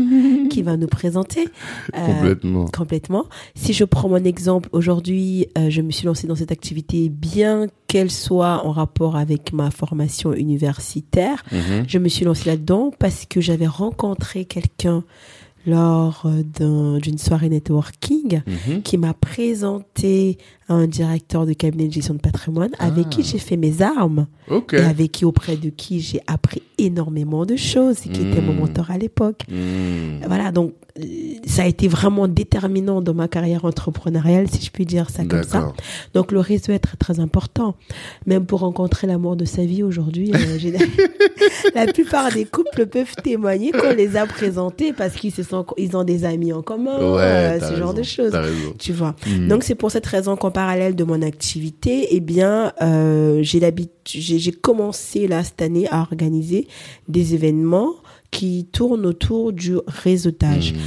[0.48, 1.48] qui va nous présenter.
[1.96, 2.64] Euh, Complètement.
[2.66, 3.26] Complètement.
[3.54, 7.66] Si je prends mon exemple, aujourd'hui, euh, je me suis lancée dans cette activité, bien
[7.86, 11.42] qu'elle soit en rapport avec ma formation universitaire.
[11.52, 11.84] Mhm.
[11.86, 15.04] Je me suis lancée là-dedans parce que j'avais rencontré quelqu'un
[15.68, 18.82] lors euh, d'un- d'une soirée networking Mhm.
[18.82, 23.10] qui m'a présenté un directeur de cabinet de gestion de patrimoine avec Ah.
[23.10, 24.26] qui j'ai fait mes armes
[24.72, 28.54] et avec qui auprès de qui j'ai appris énormément de choses et qui était mon
[28.54, 28.58] Mm.
[28.60, 29.42] mentor à l'époque.
[29.50, 30.20] Mhm.
[30.26, 30.72] Voilà, donc
[31.46, 35.42] ça a été vraiment déterminant dans ma carrière entrepreneuriale, si je puis dire ça comme
[35.42, 35.72] ça.
[36.14, 37.74] Donc le réseau est très très important.
[38.26, 40.58] Même pour rencontrer l'amour de sa vie aujourd'hui, euh,
[41.74, 45.96] la plupart des couples peuvent témoigner qu'on les a présentés parce qu'ils se sont, ils
[45.96, 48.32] ont des amis en commun, Ouais, euh, ce genre de choses.
[48.78, 49.14] Tu vois.
[49.26, 49.48] Mhm.
[49.48, 53.90] Donc c'est pour cette raison qu'en parallèle de mon activité, eh bien, euh, j'ai l'habitude,
[54.04, 56.66] j'ai commencé là cette année à organiser
[57.08, 57.94] des événements
[58.30, 60.72] qui tournent autour du réseautage.
[60.74, 60.80] Mhm.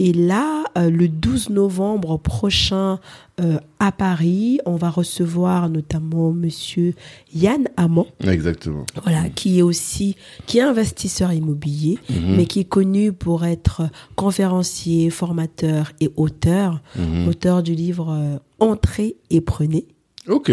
[0.00, 3.00] Et là, euh, le 12 novembre prochain
[3.40, 6.94] euh, à Paris, on va recevoir notamment Monsieur
[7.34, 8.84] Yann Amand, Exactement.
[9.02, 12.36] voilà, qui est aussi qui est investisseur immobilier, Mhm.
[12.36, 13.82] mais qui est connu pour être
[14.16, 17.28] conférencier, formateur et auteur, Mhm.
[17.28, 19.86] auteur du livre euh, Entrez et prenez.
[20.28, 20.50] Ok.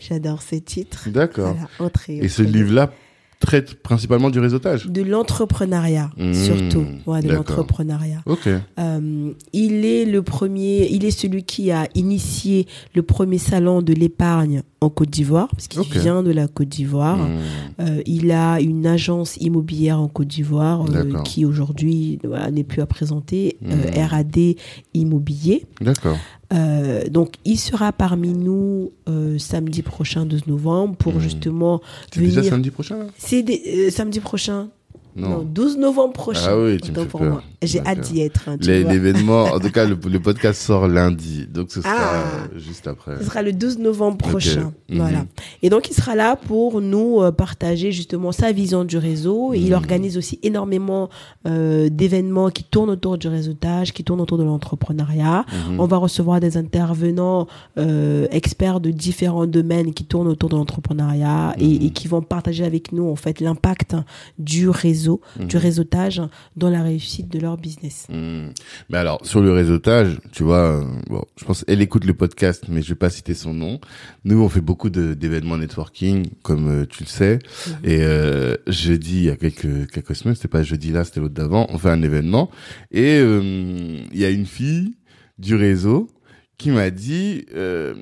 [0.00, 1.08] J'adore ce titre.
[1.10, 1.54] D'accord.
[1.78, 2.92] Voilà, Et ce livre-là
[3.42, 4.86] traite principalement du réseautage.
[4.86, 8.22] de l'entrepreneuriat Mmh, surtout, ouais, de l'entrepreneuriat.
[8.26, 8.48] Ok.
[8.78, 13.92] Euh, il est le premier, il est celui qui a initié le premier salon de
[13.92, 17.16] l'épargne en Côte d'Ivoire, parce qu'il vient de la Côte d'Ivoire.
[17.18, 17.38] Mhm.
[17.80, 22.82] Euh, il a une agence immobilière en Côte d'Ivoire euh, qui aujourd'hui voilà, n'est plus
[22.82, 24.04] à présenter, euh, Mhm.
[24.08, 24.38] RAD
[24.94, 25.64] Immobilier.
[25.80, 26.16] D'accord.
[26.52, 31.20] Euh, donc il sera parmi nous euh, samedi prochain 12 novembre pour Mhm.
[31.20, 31.80] justement
[32.12, 32.50] C'est déjà venir.
[32.52, 34.68] samedi prochain C'est euh, samedi prochain.
[35.14, 36.48] Non, 12 novembre prochain.
[36.50, 37.30] Ah oui, tu me Autant fais pour peur.
[37.32, 37.42] moi.
[37.62, 38.48] J'ai hâte d'y être.
[38.48, 38.56] hein.
[38.60, 42.48] L'événement, en tout cas, le, le podcast sort lundi, donc ce sera Ah.
[42.56, 43.18] juste après.
[43.18, 44.72] Ce sera le 12 novembre prochain.
[44.88, 44.98] Mhm.
[44.98, 45.24] Voilà.
[45.62, 49.52] Et donc, il sera là pour nous euh, partager justement sa vision du réseau.
[49.52, 49.66] Et Mhm.
[49.66, 51.08] il organise aussi énormément
[51.46, 55.44] euh, d'événements qui tournent autour du réseautage, qui tournent autour de l'entrepreneuriat.
[55.68, 55.80] Mhm.
[55.80, 57.46] On va recevoir des intervenants
[57.78, 62.64] euh, experts de différents domaines qui tournent autour de l'entrepreneuriat et, et qui vont partager
[62.64, 63.96] avec nous en fait l'impact
[64.38, 65.62] du réseau, du Mhm.
[65.62, 66.22] réseautage
[66.56, 68.06] dans la réussite de leur business.
[68.08, 68.48] Hmm.
[68.90, 72.64] Mais alors, sur le réseautage, tu vois, euh, bon, je pense elle écoute le podcast,
[72.68, 73.80] mais je vais pas citer son nom.
[74.24, 77.38] Nous, on fait beaucoup d'événements networking, comme euh, tu le sais.
[77.84, 81.34] Et euh, jeudi, il y a quelques quelques semaines, c'était pas jeudi là, c'était l'autre
[81.34, 82.50] d'avant, on fait un événement
[82.90, 84.94] et euh, il y a une fille
[85.38, 86.08] du réseau
[86.58, 87.94] qui m'a dit, euh,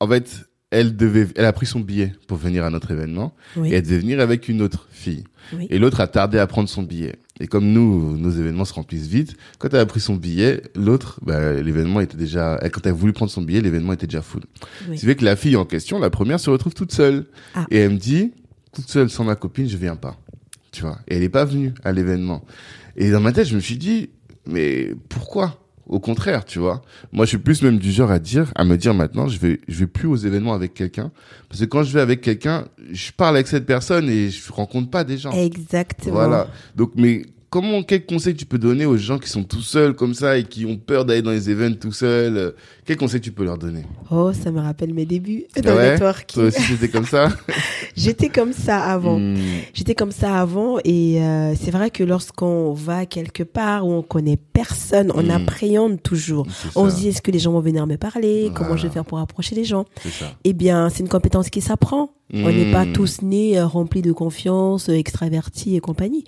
[0.00, 3.70] en fait, elle devait, elle a pris son billet pour venir à notre événement Oui.
[3.70, 5.24] et elle devait venir avec une autre fille.
[5.52, 5.66] Oui.
[5.70, 7.16] Et l'autre a tardé à prendre son billet.
[7.40, 11.20] Et comme nous, nos événements se remplissent vite, quand elle a pris son billet, l'autre,
[11.22, 14.42] bah, l'événement était déjà, quand elle a voulu prendre son billet, l'événement était déjà full.
[14.88, 14.96] Oui.
[14.96, 17.26] Ce qui fait que la fille en question, la première, se retrouve toute seule.
[17.54, 17.66] Ah.
[17.70, 18.32] Et elle me dit,
[18.72, 20.18] toute seule, sans ma copine, je viens pas.
[20.70, 20.98] Tu vois.
[21.06, 22.44] Et elle est pas venue à l'événement.
[22.96, 24.08] Et dans ma tête, je me suis dit,
[24.46, 25.61] mais pourquoi?
[25.86, 26.82] Au contraire, tu vois.
[27.12, 29.60] Moi, je suis plus même du genre à dire, à me dire maintenant, je vais,
[29.66, 31.10] je vais plus aux événements avec quelqu'un.
[31.48, 34.90] Parce que quand je vais avec quelqu'un, je parle avec cette personne et je rencontre
[34.90, 35.32] pas des gens.
[35.32, 36.14] Exactement.
[36.14, 36.48] Voilà.
[36.76, 40.14] Donc, mais comment, quel conseil tu peux donner aux gens qui sont tout seuls comme
[40.14, 42.50] ça et qui ont peur d'aller dans les événements tout seuls euh,
[42.86, 43.82] Quel conseil tu peux leur donner?
[44.10, 46.34] Oh, ça me rappelle mes débuts dans Ouais, le networking.
[46.34, 47.28] Toi aussi, c'était comme ça?
[47.96, 49.18] J'étais comme ça avant.
[49.18, 49.36] Hmm.
[49.74, 54.02] J'étais comme ça avant et euh, c'est vrai que lorsqu'on va quelque part où on
[54.02, 55.30] connaît personne, on Mm.
[55.30, 56.46] appréhende toujours.
[56.74, 58.50] On se dit est-ce que les gens vont venir me parler?
[58.54, 59.84] Comment je vais faire pour approcher les gens?
[60.44, 62.10] Eh bien, c'est une compétence qui s'apprend.
[62.32, 62.92] On n'est pas Mm.
[62.92, 66.24] tous nés euh, remplis de confiance, euh, extravertis et compagnie.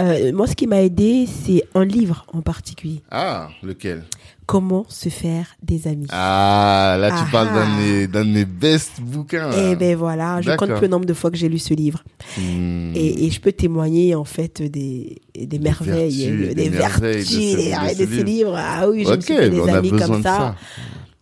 [0.00, 3.02] Euh, moi, ce qui m'a aidé, c'est un livre en particulier.
[3.10, 4.04] Ah, lequel?
[4.46, 6.06] Comment se faire des amis.
[6.10, 8.16] Ah, là, tu Ah parles d'un ah.
[8.16, 9.50] de mes, d'un best bouquins.
[9.56, 12.02] Eh ben voilà, je compte le nombre de fois que j'ai lu ce livre.
[12.38, 12.92] Hmm.
[12.94, 17.28] Et, et je peux témoigner en fait des, des merveilles, vertus, des des, de vertus,
[17.28, 18.24] ce- des de ce de ces livre.
[18.24, 18.54] livres.
[18.58, 20.56] Ah oui, je me Ok, suis fait mais des amis comme ça.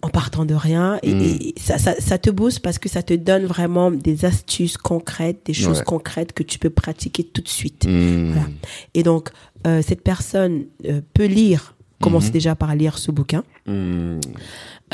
[0.03, 0.99] En partant de rien.
[1.03, 1.21] Et, Mm.
[1.23, 5.41] et ça, ça, ça te booste parce que ça te donne vraiment des astuces concrètes,
[5.47, 5.85] des choses Ouais.
[5.85, 7.87] concrètes que tu peux pratiquer tout de suite.
[7.87, 8.49] Voilà.
[8.95, 9.29] Et donc,
[9.67, 12.33] euh, cette personne euh, peut lire, commencer Mhm.
[12.33, 13.45] déjà par lire ce bouquin.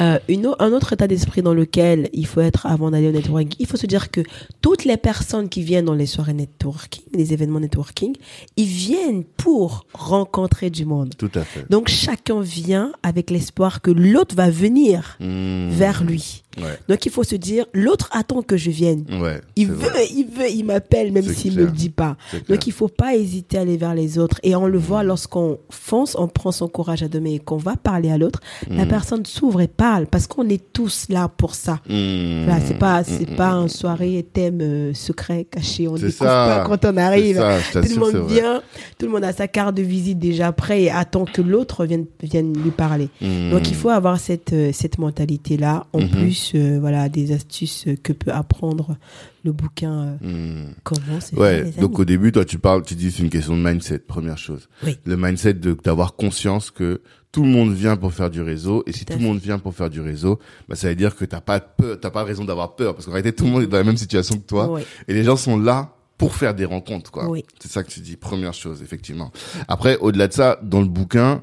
[0.00, 3.54] Euh, une un autre état d'esprit dans lequel il faut être avant d'aller au networking,
[3.58, 4.20] il faut se dire que
[4.60, 8.14] toutes les personnes qui viennent dans les soirées networking, les événements networking,
[8.58, 11.14] ils viennent pour rencontrer du monde.
[11.16, 11.64] Tout à fait.
[11.70, 15.68] Donc chacun vient avec l'espoir que l'autre va venir Hmm.
[15.70, 16.42] vers lui.
[16.58, 16.78] Ouais.
[16.88, 19.04] Donc il faut se dire, l'autre attend que je vienne.
[19.20, 19.40] Ouais.
[19.56, 21.66] Il veut, il veut, il m'appelle même s'il me clair.
[21.66, 22.16] le dit pas.
[22.48, 24.40] Donc il faut pas hésiter à aller vers les autres.
[24.42, 27.58] Et on le voit lorsqu'on fonce, on prend son courage à deux mains et qu'on
[27.58, 28.88] va parler à l'autre, la Mm.
[28.88, 31.80] personne s'ouvre et parle parce qu'on est tous là pour ça.
[31.88, 32.44] Hmm.
[32.44, 33.36] Voilà, c'est pas, c'est Hmm.
[33.36, 35.88] pas un soirée thème euh, secret caché.
[35.88, 36.62] On découvre ça.
[36.62, 37.36] pas quand on arrive.
[37.36, 38.62] ça, Tout le monde vient,
[38.98, 42.06] tout le monde a sa carte de visite déjà prêt et attend que l'autre vienne,
[42.22, 43.08] vienne lui parler.
[43.20, 43.50] Hmm.
[43.50, 45.86] Donc il faut avoir cette euh, cette mentalité là.
[45.92, 46.08] En Mhm.
[46.08, 48.96] plus, euh, voilà, des astuces que peut apprendre
[49.44, 50.16] le bouquin.
[50.22, 50.72] euh, Hmm.
[50.82, 52.00] comment Ouais, donc amis.
[52.00, 54.68] au début, toi, tu parles, tu dis c'est une question de mindset, première chose.
[54.84, 54.96] Oui.
[55.04, 57.00] Le mindset de d'avoir conscience que
[57.36, 59.74] tout le monde vient pour faire du réseau, et si Tout le monde vient pour
[59.74, 60.38] faire du réseau,
[60.70, 63.12] bah ça veut dire que t'as pas peur, t'as pas raison d'avoir peur, parce qu'en
[63.12, 64.80] réalité tout le monde est dans la même situation que toi, Oui.
[65.06, 67.28] et les gens sont là pour faire des rencontres, quoi.
[67.28, 67.44] Oui.
[67.60, 69.32] C'est ça que tu dis, première chose, effectivement.
[69.68, 71.40] Après, au-delà de ça, dans le bouquin,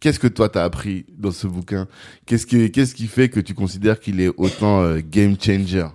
[0.00, 1.88] qu'est-ce que toi t'as appris dans ce bouquin?
[2.26, 5.86] Qu'est-ce qui, qu'est-ce qui fait que tu considères qu'il est autant euh, game changer?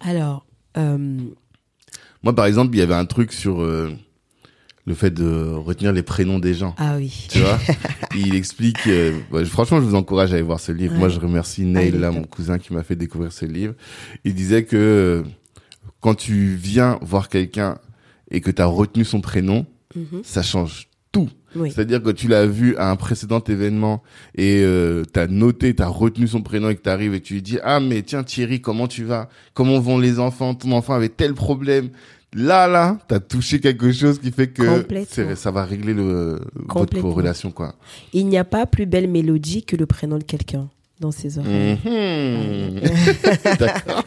[0.00, 0.44] Alors,
[0.76, 0.98] euh,
[2.22, 3.90] Moi, par exemple, il y avait un truc sur euh,
[4.90, 6.74] le fait de retenir les prénoms des gens.
[6.76, 7.26] ah oui.
[7.30, 7.58] Tu vois
[8.16, 8.86] Il explique...
[8.86, 10.94] euh, franchement, je vous encourage à aller voir ce livre.
[10.94, 13.74] Moi, je remercie Neil, Allez, là, mon cousin, qui m'a fait découvrir ce livre.
[14.24, 15.22] Il disait que euh,
[16.00, 17.78] quand tu viens voir quelqu'un
[18.30, 19.64] et que tu as retenu son prénom,
[19.96, 20.20] Mhm.
[20.22, 21.28] ça change tout.
[21.56, 21.72] Oui.
[21.72, 24.02] C'est-à-dire que tu l'as vu à un précédent événement
[24.36, 27.58] et euh, t'as noté, t'as retenu son prénom et que t'arrives et tu lui dis
[27.64, 29.28] ah mais tiens Thierry comment tu vas?
[29.52, 30.54] Comment vont les enfants?
[30.54, 31.88] Ton enfant avait tel problème.
[32.32, 34.84] Là là, t'as touché quelque chose qui fait que
[35.34, 36.38] ça va régler le
[36.68, 37.74] votre relation quoi.
[38.12, 40.68] Il n'y a pas plus belle mélodie que le prénom de quelqu'un
[41.00, 41.78] dans ses oreilles.
[41.84, 42.80] Mhm.
[43.58, 44.04] D'accord.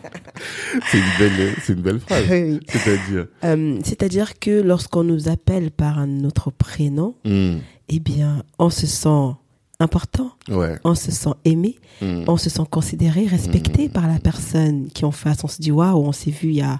[0.89, 2.23] C'est une belle, c'est une belle phrase.
[2.29, 2.59] Oui.
[2.67, 3.27] C'est-à-dire.
[3.43, 7.57] Euh, C'est-à-dire que lorsqu'on nous appelle par un autre prénom, Hmm.
[7.89, 9.35] eh bien, on se sent
[9.79, 10.31] important.
[10.49, 10.77] Ouais.
[10.83, 12.23] On se sent aimé, Mm.
[12.27, 15.43] on se sent considéré, respecté par la personne qui en face.
[15.43, 16.79] On se dit waouh, on s'est vu il y a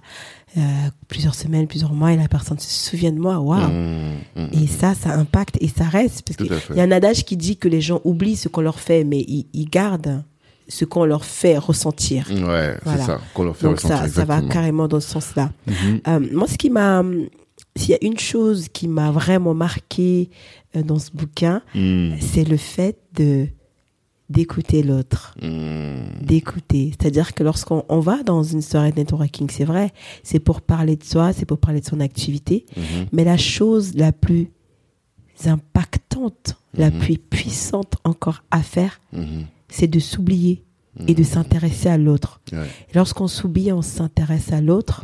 [0.57, 0.61] euh,
[1.07, 3.39] plusieurs semaines, plusieurs mois, et la personne se souvient de moi.
[3.39, 3.69] Waouh.
[3.69, 6.21] Mm, mm, Et ça, ça impacte et ça reste.
[6.23, 8.79] Parce qu'il y a un adage qui dit que les gens oublient ce qu'on leur
[8.79, 10.23] fait, mais ils, ils gardent
[10.69, 12.27] ce qu'on leur fait ressentir.
[12.29, 12.99] Ouais, Voilà.
[12.99, 13.97] c'est ça qu'on leur fait Donc ressentir.
[13.97, 15.51] ça, ça va carrément dans ce sens-là.
[15.67, 16.01] Mhm.
[16.07, 17.03] Euh, moi, ce qui m'a,
[17.75, 20.29] s'il y a une chose qui m'a vraiment marqué
[20.75, 23.47] dans ce bouquin, Mm, c'est le fait de
[24.29, 26.91] d'écouter l'autre, mm, d'écouter.
[26.91, 29.91] C'est-à-dire que lorsqu'on on va dans une soirée de networking, c'est vrai,
[30.23, 33.07] c'est pour parler de soi, c'est pour parler de son activité, mhm.
[33.11, 34.49] mais la chose la plus
[35.45, 39.01] impactante, la plus puissante encore à faire,
[39.67, 40.63] c'est de s'oublier
[41.07, 42.39] et de s'intéresser à l'autre.
[42.51, 42.65] Ouais.
[42.95, 45.03] Lorsqu'on s'oublie, on s'intéresse à l'autre.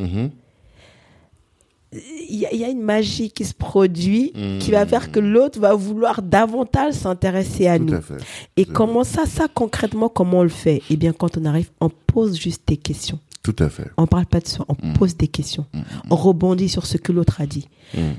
[1.92, 5.74] Il y, y a une magie qui se produit qui va faire que l'autre va
[5.74, 7.94] vouloir davantage s'intéresser à Tout nous.
[7.94, 8.14] à fait.
[8.56, 10.82] Et comment ça, ça concrètement, comment on le fait?
[10.90, 13.18] Eh bien, quand on arrive, on pose juste des questions.
[13.52, 13.90] Tout à fait.
[13.96, 14.92] On parle pas de soi, on Mhm.
[14.94, 15.66] pose des questions.
[15.74, 15.82] Mhm.
[16.10, 17.68] On rebondit sur ce que l'autre a dit.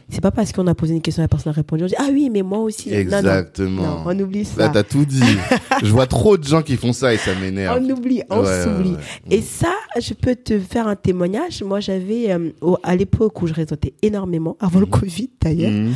[0.10, 2.10] C'est pas parce qu'on a posé une question, la personne a répondu, on dit ah
[2.12, 2.90] oui, mais moi aussi.
[2.90, 3.02] Non, non.
[3.02, 3.82] Exactement.
[3.82, 4.70] Non, on oublie Là, ça.
[4.70, 5.22] t'as tout dit.
[5.84, 7.80] Je vois trop de gens qui font ça et ça m'énerve.
[7.82, 8.92] On oublie, on Ouais, s'oublie.
[8.92, 8.98] ouais.
[9.38, 11.64] Et ça, je peux te faire un témoignage.
[11.64, 12.50] Moi, j'avais, euh,
[12.84, 15.90] à l'époque où je réseautais énormément, avant le Covid d'ailleurs,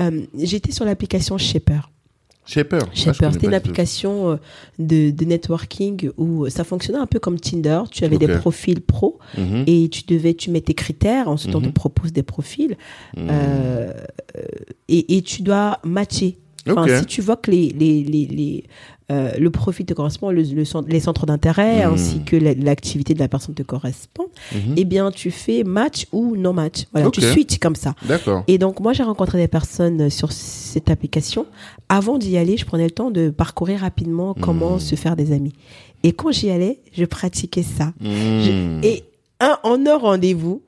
[0.00, 1.88] euh, j'étais sur l'application Shaper.
[2.50, 2.80] Shaper.
[2.94, 4.36] Shaper, c'était une application euh,
[4.78, 7.80] de, de networking où ça fonctionnait un peu comme Tinder.
[7.90, 9.64] Tu avais des profils pro Mhm.
[9.66, 11.28] et tu devais, tu mets tes critères.
[11.28, 11.72] Ensuite, on te Mhm.
[11.72, 12.76] propose des profils
[13.16, 13.28] Mhm.
[13.30, 13.92] euh,
[14.36, 14.42] euh,
[14.88, 16.38] et, et tu dois matcher.
[16.68, 16.98] Enfin.
[16.98, 18.64] Si tu vois que les, les, les, les,
[19.10, 21.92] euh, le profil te correspond, le, le les centres d'intérêt Mhm.
[21.94, 24.74] ainsi que la- l'activité de la personne te correspond, Mhm.
[24.76, 26.84] eh bien, tu fais match ou non match.
[26.92, 27.94] Voilà, tu switches comme ça.
[28.06, 28.44] D'accord.
[28.46, 31.46] Et donc, moi, j'ai rencontré des personnes sur cette application.
[31.88, 34.80] Avant d'y aller, je prenais le temps de parcourir rapidement comment Mhm.
[34.80, 35.52] se faire des amis.
[36.02, 37.92] Et quand j'y allais, je pratiquais ça.
[38.00, 39.04] Je- et
[39.40, 40.62] un, en un rendez-vous,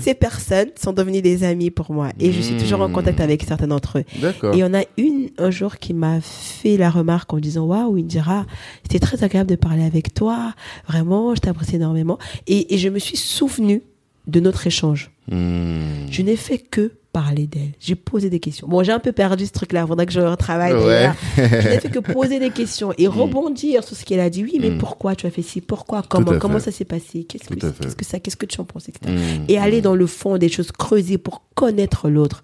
[0.00, 2.10] ces personnes sont devenues des amis pour moi.
[2.18, 4.04] Et je suis toujours en contact avec certains d'entre eux.
[4.20, 4.54] D'accord.
[4.54, 7.64] Et il y en a une un jour qui m'a fait la remarque en disant
[7.64, 8.46] Waouh, Indira,
[8.82, 10.54] c'était très agréable de parler avec toi.
[10.88, 12.18] Vraiment, je t'apprécie énormément.
[12.46, 13.82] Et, et je me suis souvenu
[14.26, 15.10] de notre échange.
[15.30, 16.08] Mhm.
[16.10, 17.72] Je n'ai fait que parler d'elle.
[17.78, 18.66] J'ai posé des questions.
[18.68, 19.82] Bon, j'ai un peu perdu ce truc-là.
[19.82, 20.72] Il faudra que je retravaille.
[20.72, 21.10] Ouais.
[21.36, 24.42] je n'ai fait que poser des questions et rebondir sur ce qu'elle a dit.
[24.44, 24.78] Oui, mais Mm.
[24.78, 25.60] pourquoi tu as fait ci?
[25.60, 26.02] Pourquoi?
[26.02, 26.38] Comment?
[26.38, 27.24] Comment ça s'est passé?
[27.24, 29.12] Qu'est-ce que qu'est-ce ça Qu'est-ce que tu en penses etc.
[29.12, 29.44] Mhm.
[29.48, 32.42] Et aller dans le fond des choses, creuser pour connaître l'autre.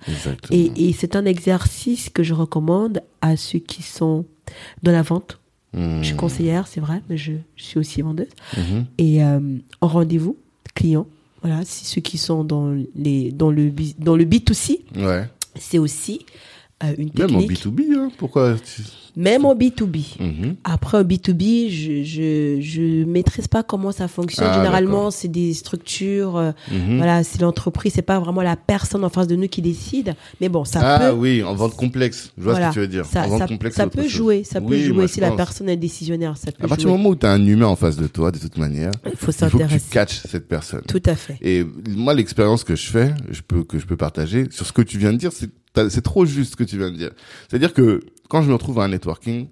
[0.51, 4.25] Et, et c'est un exercice que je recommande à ceux qui sont
[4.83, 5.39] dans la vente.
[5.75, 8.27] Je suis conseillère, c'est vrai, mais je, je suis aussi vendeuse.
[8.57, 8.87] Mhm.
[8.99, 9.41] Et euh,
[9.81, 10.37] en rendez-vous
[10.75, 11.07] client,
[11.43, 15.29] voilà, si ceux qui sont dans les dans le dans le B2C, Ouais.
[15.59, 16.27] c'est aussi
[16.85, 17.65] euh, une Même en technique.
[17.67, 18.11] B2B, hein.
[18.19, 18.57] Pourquoi.
[19.19, 20.21] Même en B2B.
[20.21, 20.55] Mhm.
[20.63, 24.47] Après, en B2B, je, je, je maîtrise pas comment ça fonctionne.
[24.49, 26.99] Ah, Généralement, c'est des structures, euh, Mhm.
[26.99, 30.15] voilà, c'est l'entreprise, c'est pas vraiment la personne en face de nous qui décide.
[30.41, 31.17] Mais bon, ça ah peut.
[31.17, 32.31] oui, en vente complexe.
[32.39, 33.05] Je vois voilà, ce que tu veux dire.
[33.07, 36.37] Ça, en vente ça, complexe, peut jouer, ça peut jouer si la personne est décisionnaire,
[36.37, 38.31] ça peut À partir du moment où tu as un humain en face de toi,
[38.31, 40.83] de toute manière, Il faut il faut que tu catches cette personne.
[40.87, 41.39] Tout à fait.
[41.43, 44.83] Et moi, l'expérience que je fais, je peux, que je peux partager sur ce que
[44.83, 45.51] tu viens de dire, c'est,
[45.89, 47.11] c'est trop juste ce que tu viens de dire.
[47.49, 49.49] C'est-à-dire que quand je me retrouve à un networking,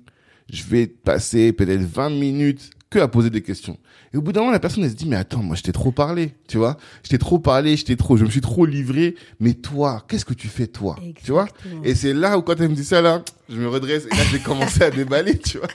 [0.52, 3.78] je vais passer peut-être 20 minutes que à poser des questions.
[4.14, 5.72] Et au bout d'un moment, la personne, elle se dit, mais attends, moi, je t'ai
[5.72, 6.76] trop parlé, tu vois.
[7.02, 9.16] Je t'ai trop parlé, je t'ai trop, je me suis trop livré.
[9.40, 10.96] Mais toi, qu'est-ce que tu fais, toi?
[11.24, 11.48] Tu vois?
[11.82, 14.22] Et c'est là où quand elle me dit ça, là, je me redresse et là,
[14.30, 15.68] j'ai commencé à déballer, tu vois.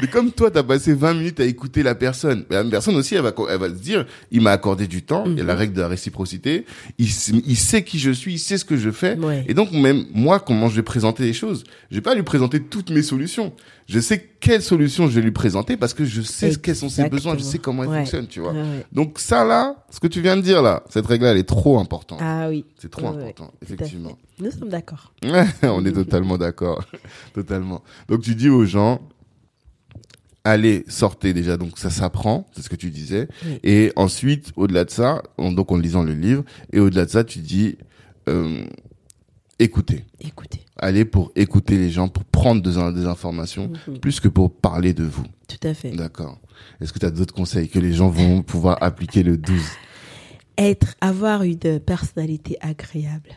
[0.00, 3.14] Mais comme toi, t'as passé 20 minutes à écouter la personne, ben, la personne aussi,
[3.14, 5.54] elle va, elle va se dire, il m'a accordé du temps, il y a la
[5.54, 6.64] règle de la réciprocité,
[6.98, 9.16] il, il sait qui je suis, il sait ce que je fais.
[9.18, 9.44] Ouais.
[9.48, 12.60] Et donc, même moi, comment je vais présenter les choses, je vais pas lui présenter
[12.62, 13.52] toutes mes solutions.
[13.88, 17.08] Je sais quelles solutions je vais lui présenter parce que je sais quels sont ses
[17.08, 17.98] besoins, je sais comment Ouais.
[18.00, 18.52] fonctionne, tu vois.
[18.52, 18.84] Ouais.
[18.92, 21.78] Donc ça, là, ce que tu viens de dire, là, cette règle-là, elle est trop
[21.78, 22.18] importante.
[22.22, 22.66] Ah oui.
[22.78, 24.18] C'est trop important, effectivement.
[24.40, 25.12] Nous sommes d'accord.
[25.62, 26.84] On est totalement d'accord.
[27.34, 27.82] totalement.
[28.08, 29.00] Donc tu dis aux gens,
[30.44, 31.56] allez, sortez déjà.
[31.56, 33.28] Donc ça s'apprend, c'est ce que tu disais.
[33.44, 33.58] Oui.
[33.64, 37.40] Et ensuite, au-delà de ça, donc en lisant le livre, et au-delà de ça, tu
[37.40, 37.76] dis,
[38.28, 38.64] euh,
[39.58, 40.04] écoutez.
[40.20, 42.70] Écoutez, Allez pour écouter les gens, pour prendre des,
[43.00, 43.98] des informations, Mhm.
[43.98, 45.24] plus que pour parler de vous.
[45.48, 45.90] tout à fait.
[45.90, 46.38] D'accord.
[46.80, 49.60] Est-ce que tu as d'autres conseils que les gens vont pouvoir appliquer le 12
[50.56, 53.30] Être, avoir une personnalité agréable.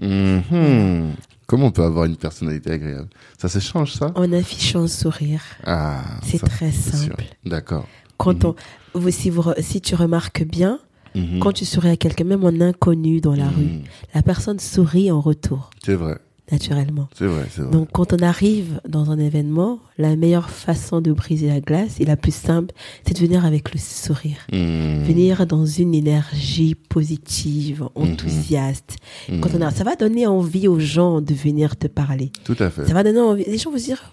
[0.00, 1.12] Mhm.
[1.46, 3.08] Comment on peut avoir une personnalité agréable?
[3.38, 4.10] Ça se change, ça?
[4.14, 5.42] En affichant un sourire.
[5.64, 7.24] Ah, C'est très simple.
[7.44, 7.86] D'accord.
[8.16, 8.54] Quand on,
[8.94, 10.78] vous- si, vous, si tu remarques bien,
[11.14, 11.40] Mhm.
[11.40, 13.54] quand tu souris à quelqu'un, même un inconnu dans la Mhm.
[13.56, 13.68] rue,
[14.14, 15.70] la personne sourit en retour.
[15.84, 16.16] C'est vrai.
[16.52, 17.08] Naturellement.
[17.16, 17.70] C'est vrai, c'est vrai.
[17.70, 22.04] Donc, quand on arrive dans un événement, la meilleure façon de briser la glace et
[22.04, 22.74] la plus simple,
[23.06, 24.36] c'est de venir avec le sourire.
[24.52, 25.02] Hmm.
[25.02, 28.96] Venir dans une énergie positive, enthousiaste.
[29.40, 32.30] Quand on a, ça va donner envie aux gens de venir te parler.
[32.44, 32.86] Tout à fait.
[32.86, 33.44] Ça va donner envie.
[33.44, 34.12] Les gens vont se dire,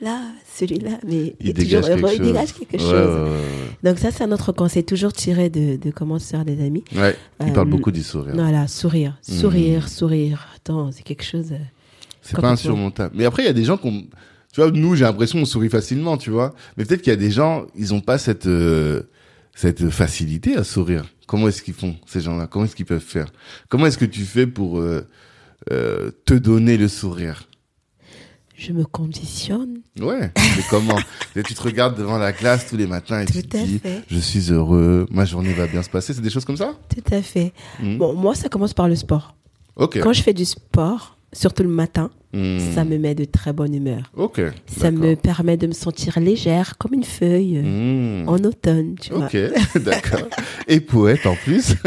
[0.00, 0.20] là,
[0.56, 2.26] celui-là, mais Il est dégage toujours quelque heureux, il chose.
[2.26, 2.92] dégage quelque Ouais, chose.
[3.16, 6.44] ouais, ouais, Donc ça, c'est un autre conseil, toujours tiré de, de comment se faire
[6.44, 6.84] des amis.
[6.94, 8.34] Ouais, il Euh, parle beaucoup du sourire.
[8.34, 10.48] Voilà, sourire, sourire, sourire.
[10.56, 11.52] Attends, c'est quelque chose.
[11.52, 11.56] euh,
[12.22, 13.14] C'est pas insurmontable.
[13.16, 14.02] Mais après, il y a des gens qu'on,
[14.52, 16.54] tu vois, nous, j'ai l'impression qu'on sourit facilement, tu vois.
[16.76, 19.02] Mais peut-être qu'il y a des gens, ils ont pas cette, euh,
[19.54, 21.04] cette facilité à sourire.
[21.26, 22.46] Comment est-ce qu'ils font, ces gens-là?
[22.48, 23.26] Comment est-ce qu'ils peuvent faire?
[23.68, 25.06] Comment est-ce que tu fais pour, euh,
[25.70, 27.44] euh, te donner le sourire?
[28.60, 29.78] Je me conditionne.
[29.98, 30.30] Ouais.
[30.36, 30.98] Mais comment?
[31.36, 33.62] Et tu te regardes devant la glace tous les matins et tu Tout te à
[33.62, 34.02] dis, fait.
[34.10, 36.12] je suis heureux, ma journée va bien se passer.
[36.12, 36.74] C'est des choses comme ça?
[36.94, 37.52] Tout à fait.
[37.82, 37.96] Mhm.
[37.96, 39.34] Bon, moi, ça commence par le sport.
[39.76, 39.98] Ok.
[40.00, 42.58] Quand je fais du sport, surtout le matin, Hmm.
[42.76, 44.02] ça me met de très bonne humeur.
[44.14, 44.40] Ok.
[44.68, 48.28] Ça me permet de me sentir légère comme une feuille euh, Hmm.
[48.28, 49.24] en automne, tu vois.
[49.24, 49.36] Ok,
[49.82, 50.28] d'accord.
[50.68, 51.74] Et poète en plus.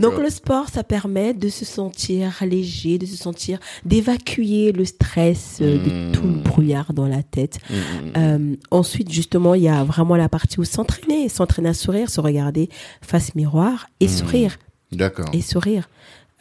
[0.00, 5.58] Donc le sport, ça permet de se sentir léger, de se sentir, d'évacuer le stress,
[5.60, 6.12] euh, de Mm.
[6.12, 7.58] tout le brouillard dans la tête.
[7.70, 11.74] Mm, mm, Euh, ensuite, justement, il y a vraiment la partie où s'entraîner, s'entraîner à
[11.74, 12.68] sourire, se regarder
[13.02, 14.58] face miroir et sourire,
[14.92, 15.28] D'accord.
[15.32, 15.88] et sourire.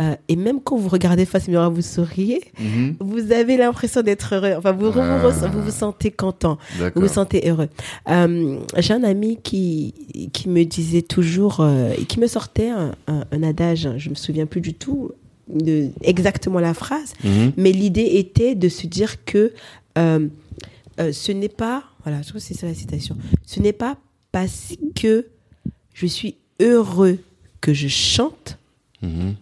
[0.01, 2.95] Euh, et même quand vous regardez face miroir, vous souriez, Mhm.
[2.99, 4.53] vous avez l'impression d'être heureux.
[4.57, 5.19] Enfin, vous, vous, Ah.
[5.25, 6.57] vous, vous vous sentez content.
[6.95, 7.69] Vous vous sentez heureux.
[8.09, 9.93] Euh, J'ai un ami qui,
[10.33, 14.15] qui me disait toujours, euh, et qui me sortait un, un, un adage, je me
[14.15, 15.11] souviens plus du tout
[15.47, 17.53] de exactement la phrase, Mhm.
[17.55, 19.53] mais l'idée était de se dire que
[19.97, 20.27] euh,
[21.13, 23.15] ce n'est pas, voilà, je trouve que c'est ça la citation,
[23.45, 23.95] ce n'est pas
[24.33, 25.27] parce que
[25.93, 27.19] je suis heureux
[27.61, 28.57] que je chante,
[29.01, 29.35] Mhm.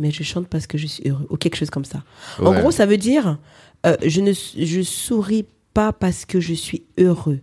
[0.00, 2.02] Mais je chante parce que je suis heureux, ou quelque chose comme ça.
[2.40, 3.38] En gros, ça veut dire,
[3.86, 5.44] euh, je ne je souris
[5.74, 7.38] pas parce que je suis heureux.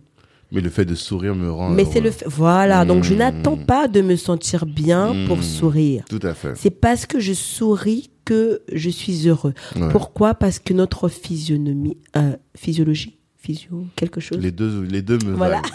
[0.50, 1.68] Mais le fait de sourire me rend.
[1.68, 2.24] Mais c'est le fait.
[2.26, 3.18] Voilà, donc je Mmh.
[3.18, 5.26] n'attends pas de me sentir bien Mmh.
[5.28, 6.04] pour sourire.
[6.08, 6.54] Tout à fait.
[6.56, 9.52] C'est parce que je souris que je suis heureux.
[9.76, 9.88] Ouais.
[9.90, 10.34] Pourquoi?
[10.34, 14.38] Parce que notre physionomie, euh, physiologie, physio, quelque chose.
[14.38, 15.62] Les deux, les deux me Voilà.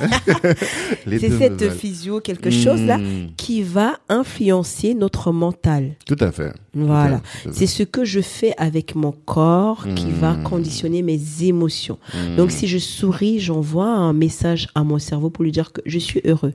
[1.07, 3.29] C'est me cette physio, quelque chose là, Mmh.
[3.37, 5.95] qui va influencer notre mental.
[6.05, 6.53] Tout à fait.
[6.73, 7.21] Voilà.
[7.51, 10.43] C'est ce que je fais avec mon corps qui va Mmh.
[10.43, 11.97] conditionner mes émotions.
[12.13, 12.35] Mmh.
[12.35, 15.99] Donc si je souris, j'envoie un message à mon cerveau pour lui dire que je
[15.99, 16.53] suis heureux.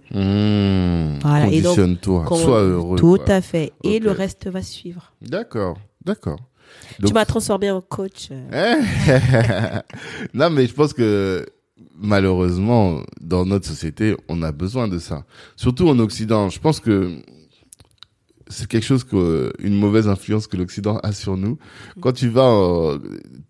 [1.23, 2.27] Voilà, Conditionne-toi.
[2.29, 2.99] Sois heureux.
[2.99, 3.35] Tout quoi.
[3.35, 3.73] à fait.
[3.83, 5.13] Et le reste va suivre.
[5.23, 5.79] D'accord.
[6.05, 6.39] D'accord.
[7.05, 8.29] Tu m'as transformé en coach.
[8.31, 8.81] euh.
[10.35, 11.47] non, mais je pense que
[11.95, 15.25] malheureusement, dans notre société, on a besoin de ça.
[15.57, 16.49] Surtout en Occident.
[16.49, 17.23] Je pense que
[18.51, 21.59] c'est quelque chose que une mauvaise influence que l'Occident a sur nous.
[22.01, 22.99] Quand tu vas en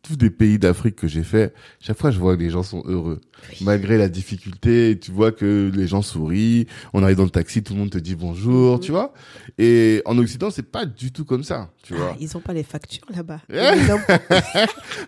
[0.03, 2.83] tous des pays d'Afrique que j'ai fait, chaque fois je vois que les gens sont
[2.87, 3.21] heureux
[3.61, 4.99] malgré la difficulté.
[5.01, 6.67] Tu vois que les gens sourient.
[6.93, 8.81] On arrive dans le taxi, tout le monde te dit bonjour, Mhm.
[8.81, 9.13] tu vois.
[9.59, 12.11] Et en Occident, c'est pas du tout comme ça, tu vois.
[12.15, 13.41] Ah, ils ont pas les factures là-bas.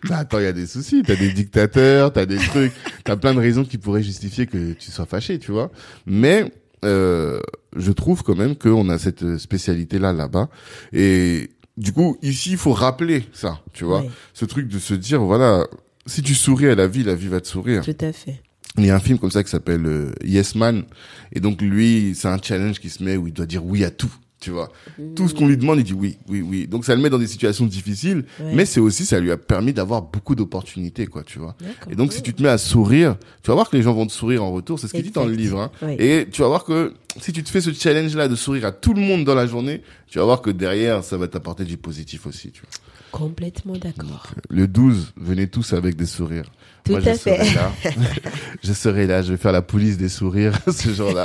[0.09, 2.73] Bah attends, il y a des soucis, t'as des dictateurs, t'as des trucs,
[3.05, 5.71] t'as plein de raisons qui pourraient justifier que tu sois fâché, tu vois.
[6.07, 6.53] Mais
[6.85, 7.41] euh,
[7.77, 10.49] je trouve quand même qu'on a cette spécialité-là là-bas.
[10.93, 14.05] Et du coup, ici, il faut rappeler ça, tu vois.
[14.35, 15.67] Ce truc de se dire, voilà,
[16.07, 17.85] si tu souris à la vie, la vie va te sourire.
[17.85, 18.43] tout à fait.
[18.79, 20.85] Il y a un film comme ça qui s'appelle euh, Yes Man.
[21.33, 23.91] Et donc lui, c'est un challenge qui se met où il doit dire oui à
[23.91, 24.13] tout.
[24.41, 24.73] Tu vois,
[25.17, 26.67] tout ce qu'on lui demande, il dit oui, oui, oui.
[26.67, 28.55] Donc ça le met dans des situations difficiles, Ouais.
[28.55, 31.55] mais c'est aussi ça lui a permis d'avoir beaucoup d'opportunités, quoi, tu vois.
[31.91, 34.07] Et donc si tu te mets à sourire, tu vas voir que les gens vont
[34.07, 34.79] te sourire en retour.
[34.79, 35.61] C'est ce qu'il dit dans le livre.
[35.83, 35.89] Hein.
[35.99, 38.95] Et tu vas voir que si tu te fais ce challenge-là de sourire à tout
[38.95, 42.27] le monde dans la journée, tu vas voir que derrière, ça va t'apporter du positif
[42.27, 42.51] aussi.
[42.51, 42.71] Tu vois.
[43.13, 44.29] Complètement d'accord.
[44.49, 46.51] Le 12, venez tous avec des sourires.
[46.85, 47.45] Tout Moi, je à fait.
[47.45, 47.73] serai là.
[48.63, 49.23] je serai là.
[49.23, 51.25] Je vais faire la police des sourires ce jour-là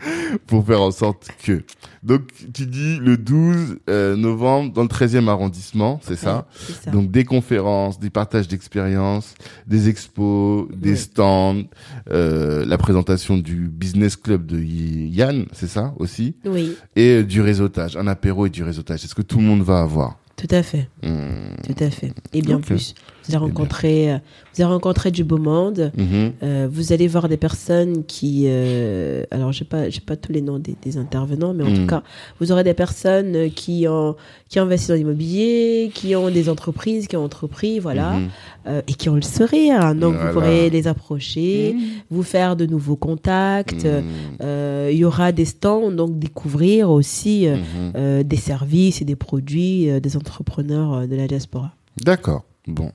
[0.46, 1.62] pour faire en sorte que.
[2.02, 2.22] Donc,
[2.54, 6.46] tu dis le 12 euh, novembre dans le 13e arrondissement, c'est ça
[6.84, 6.90] ça.
[6.90, 9.34] Donc des conférences, des partages d'expériences,
[9.66, 11.62] des expos, des stands,
[12.10, 17.40] euh, la présentation du business club de Yann, c'est ça aussi, Oui, et euh, du
[17.40, 19.00] réseautage, un apéro et du réseautage.
[19.00, 20.18] C'est ce que tout le monde va avoir.
[20.36, 20.88] tout à fait.
[21.02, 21.54] Hmm.
[21.66, 22.12] Tout à fait.
[22.32, 22.94] Et bien plus.
[23.28, 24.18] Vous avez rencontré, euh,
[24.54, 25.92] vous avez rencontré du beau monde.
[25.96, 26.32] Mhm.
[26.42, 30.40] Euh, vous allez voir des personnes qui, euh, alors j'ai pas, j'ai pas tous les
[30.40, 31.74] noms des, des intervenants, mais en Mm.
[31.74, 32.02] tout cas,
[32.40, 34.16] vous aurez des personnes qui ont,
[34.48, 38.28] qui investissent dans l'immobilier, qui ont des entreprises, qui ont entrepris, voilà, Mhm.
[38.68, 39.94] euh, et qui ont le sourire.
[39.94, 40.26] Donc Voilà.
[40.26, 41.76] vous pourrez les approcher,
[42.10, 43.84] vous faire de nouveaux contacts.
[43.84, 44.02] Mhm.
[44.42, 47.92] Euh, Il y aura des stands, donc découvrir aussi euh, Mhm.
[47.96, 51.72] euh, des services et des produits euh, des entrepreneurs de la diaspora.
[52.02, 52.44] D'accord.
[52.66, 52.90] Bon,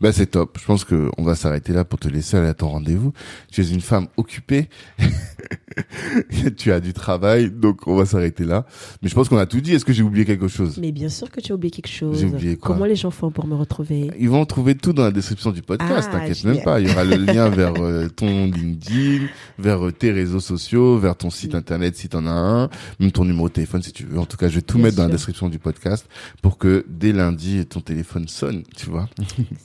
[0.00, 0.58] ben c'est top.
[0.60, 3.12] Je pense que on va s'arrêter là pour te laisser aller à ton rendez-vous.
[3.50, 4.68] Tu es une femme occupée,
[6.56, 8.66] tu as du travail, donc on va s'arrêter là.
[9.02, 9.74] Mais je pense qu'on a tout dit.
[9.74, 10.78] Est-ce que j'ai oublié quelque chose?
[10.80, 12.18] Mais bien sûr que tu as oublié quelque chose.
[12.18, 12.74] J'ai oublié quoi?
[12.74, 14.10] Comment les gens font pour me retrouver?
[14.18, 16.08] Ils vont trouver tout dans la description du podcast.
[16.12, 16.80] Ah, T'inquiète même pas.
[16.80, 19.26] Il y aura le lien vers euh, ton LinkedIn,
[19.58, 23.24] vers euh, tes réseaux sociaux, vers ton site internet si t'en as un, même ton
[23.24, 24.18] numéro de téléphone si tu veux.
[24.18, 26.06] En tout cas, je vais tout Bien mettre dans la description du podcast
[26.42, 29.08] pour que dès lundi ton téléphone sonne, tu vois.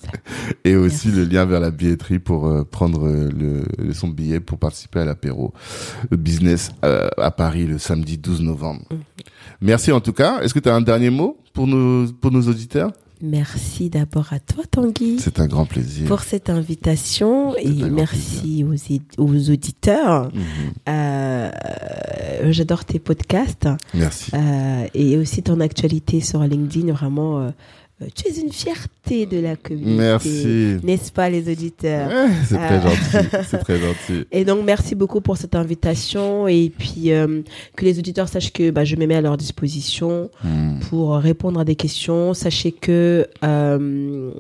[0.63, 1.19] Et aussi Merci.
[1.21, 3.29] le lien vers la billetterie pour euh, prendre euh,
[3.77, 5.53] le, son billet pour participer à l'apéro
[6.11, 8.81] business euh, à Paris le samedi 12 novembre.
[8.91, 8.99] Mhm.
[9.61, 10.41] Merci en tout cas.
[10.41, 12.91] Est-ce que tu as un dernier mot pour nos pour nos auditeurs?
[13.21, 16.05] Merci d'abord à toi, Tanguy, C'est un grand plaisir.
[16.05, 20.25] pour cette invitation et merci aux, aux auditeurs.
[20.33, 20.41] Mhm.
[20.89, 21.51] Euh,
[22.51, 24.31] J'adore tes podcasts Merci.
[24.35, 26.91] euh, et aussi ton actualité sur LinkedIn.
[26.91, 27.49] Vraiment, euh,
[28.13, 29.95] tu es une fierté de la communauté.
[29.95, 30.77] Merci.
[30.83, 32.09] N'est-ce pas, les auditeurs?
[32.09, 33.27] Ouais, c'est très gentil.
[33.49, 34.25] C'est très gentil.
[34.31, 37.41] Et donc, merci beaucoup pour cette invitation et puis euh,
[37.75, 40.79] que les auditeurs sachent que bah, je me mets à leur disposition Hmm.
[40.89, 42.33] pour répondre à des questions.
[42.33, 44.31] Sachez que euh,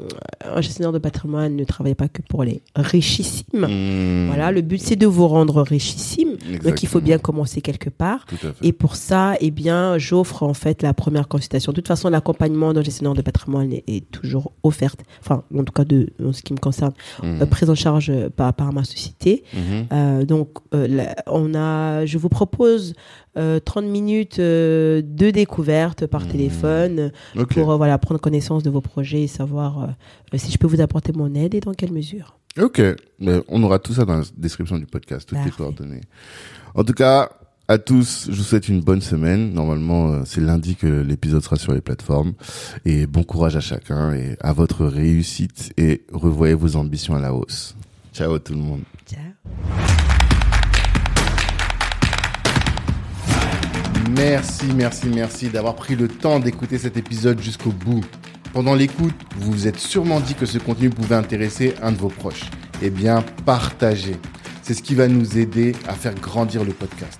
[0.43, 3.45] un gestionnaire de patrimoine ne travaille pas que pour les richissimes.
[3.53, 4.27] Hmm.
[4.27, 6.35] Voilà, le but c'est de vous rendre richissimes.
[6.63, 8.25] Donc il faut bien commencer quelque part.
[8.25, 8.67] Tout à fait.
[8.67, 11.71] Et pour ça, eh bien, j'offre en fait la première consultation.
[11.71, 15.01] De toute façon, l'accompagnement d'un gestionnaire de patrimoine est, est toujours offerte.
[15.21, 16.93] Enfin, en tout cas, de, en ce qui me concerne,
[17.23, 17.41] Hmm.
[17.41, 19.43] euh, prise en charge euh, par, par ma société.
[19.53, 19.85] Mhm.
[19.91, 22.93] Euh, donc, là, on a, je vous propose
[23.37, 26.27] euh, 30 minutes de découverte par Mhm.
[26.31, 27.11] téléphone
[27.49, 29.89] pour voilà prendre connaissance de vos projets et savoir
[30.35, 32.37] si je peux vous apporter mon aide et dans quelle mesure.
[32.61, 32.81] Ok.
[33.19, 36.01] Mais on aura tout ça dans la description du podcast, toutes les coordonnées.
[36.73, 37.29] En tout cas,
[37.67, 39.53] à tous, je vous souhaite une bonne semaine.
[39.53, 42.33] Normalement, euh, c'est lundi que l'épisode sera sur les plateformes.
[42.85, 47.33] Et bon courage à chacun et à votre réussite et revoyez vos ambitions à la
[47.33, 47.75] hausse.
[48.13, 48.81] Ciao tout le monde.
[49.07, 49.19] Ciao.
[54.15, 58.05] Merci, merci, merci d'avoir pris le temps d'écouter cet épisode jusqu'au bout.
[58.53, 62.09] Pendant l'écoute, vous vous êtes sûrement dit que ce contenu pouvait intéresser un de vos
[62.09, 62.49] proches.
[62.81, 64.15] Eh bien, partagez.
[64.61, 67.19] C'est ce qui va nous aider à faire grandir le podcast.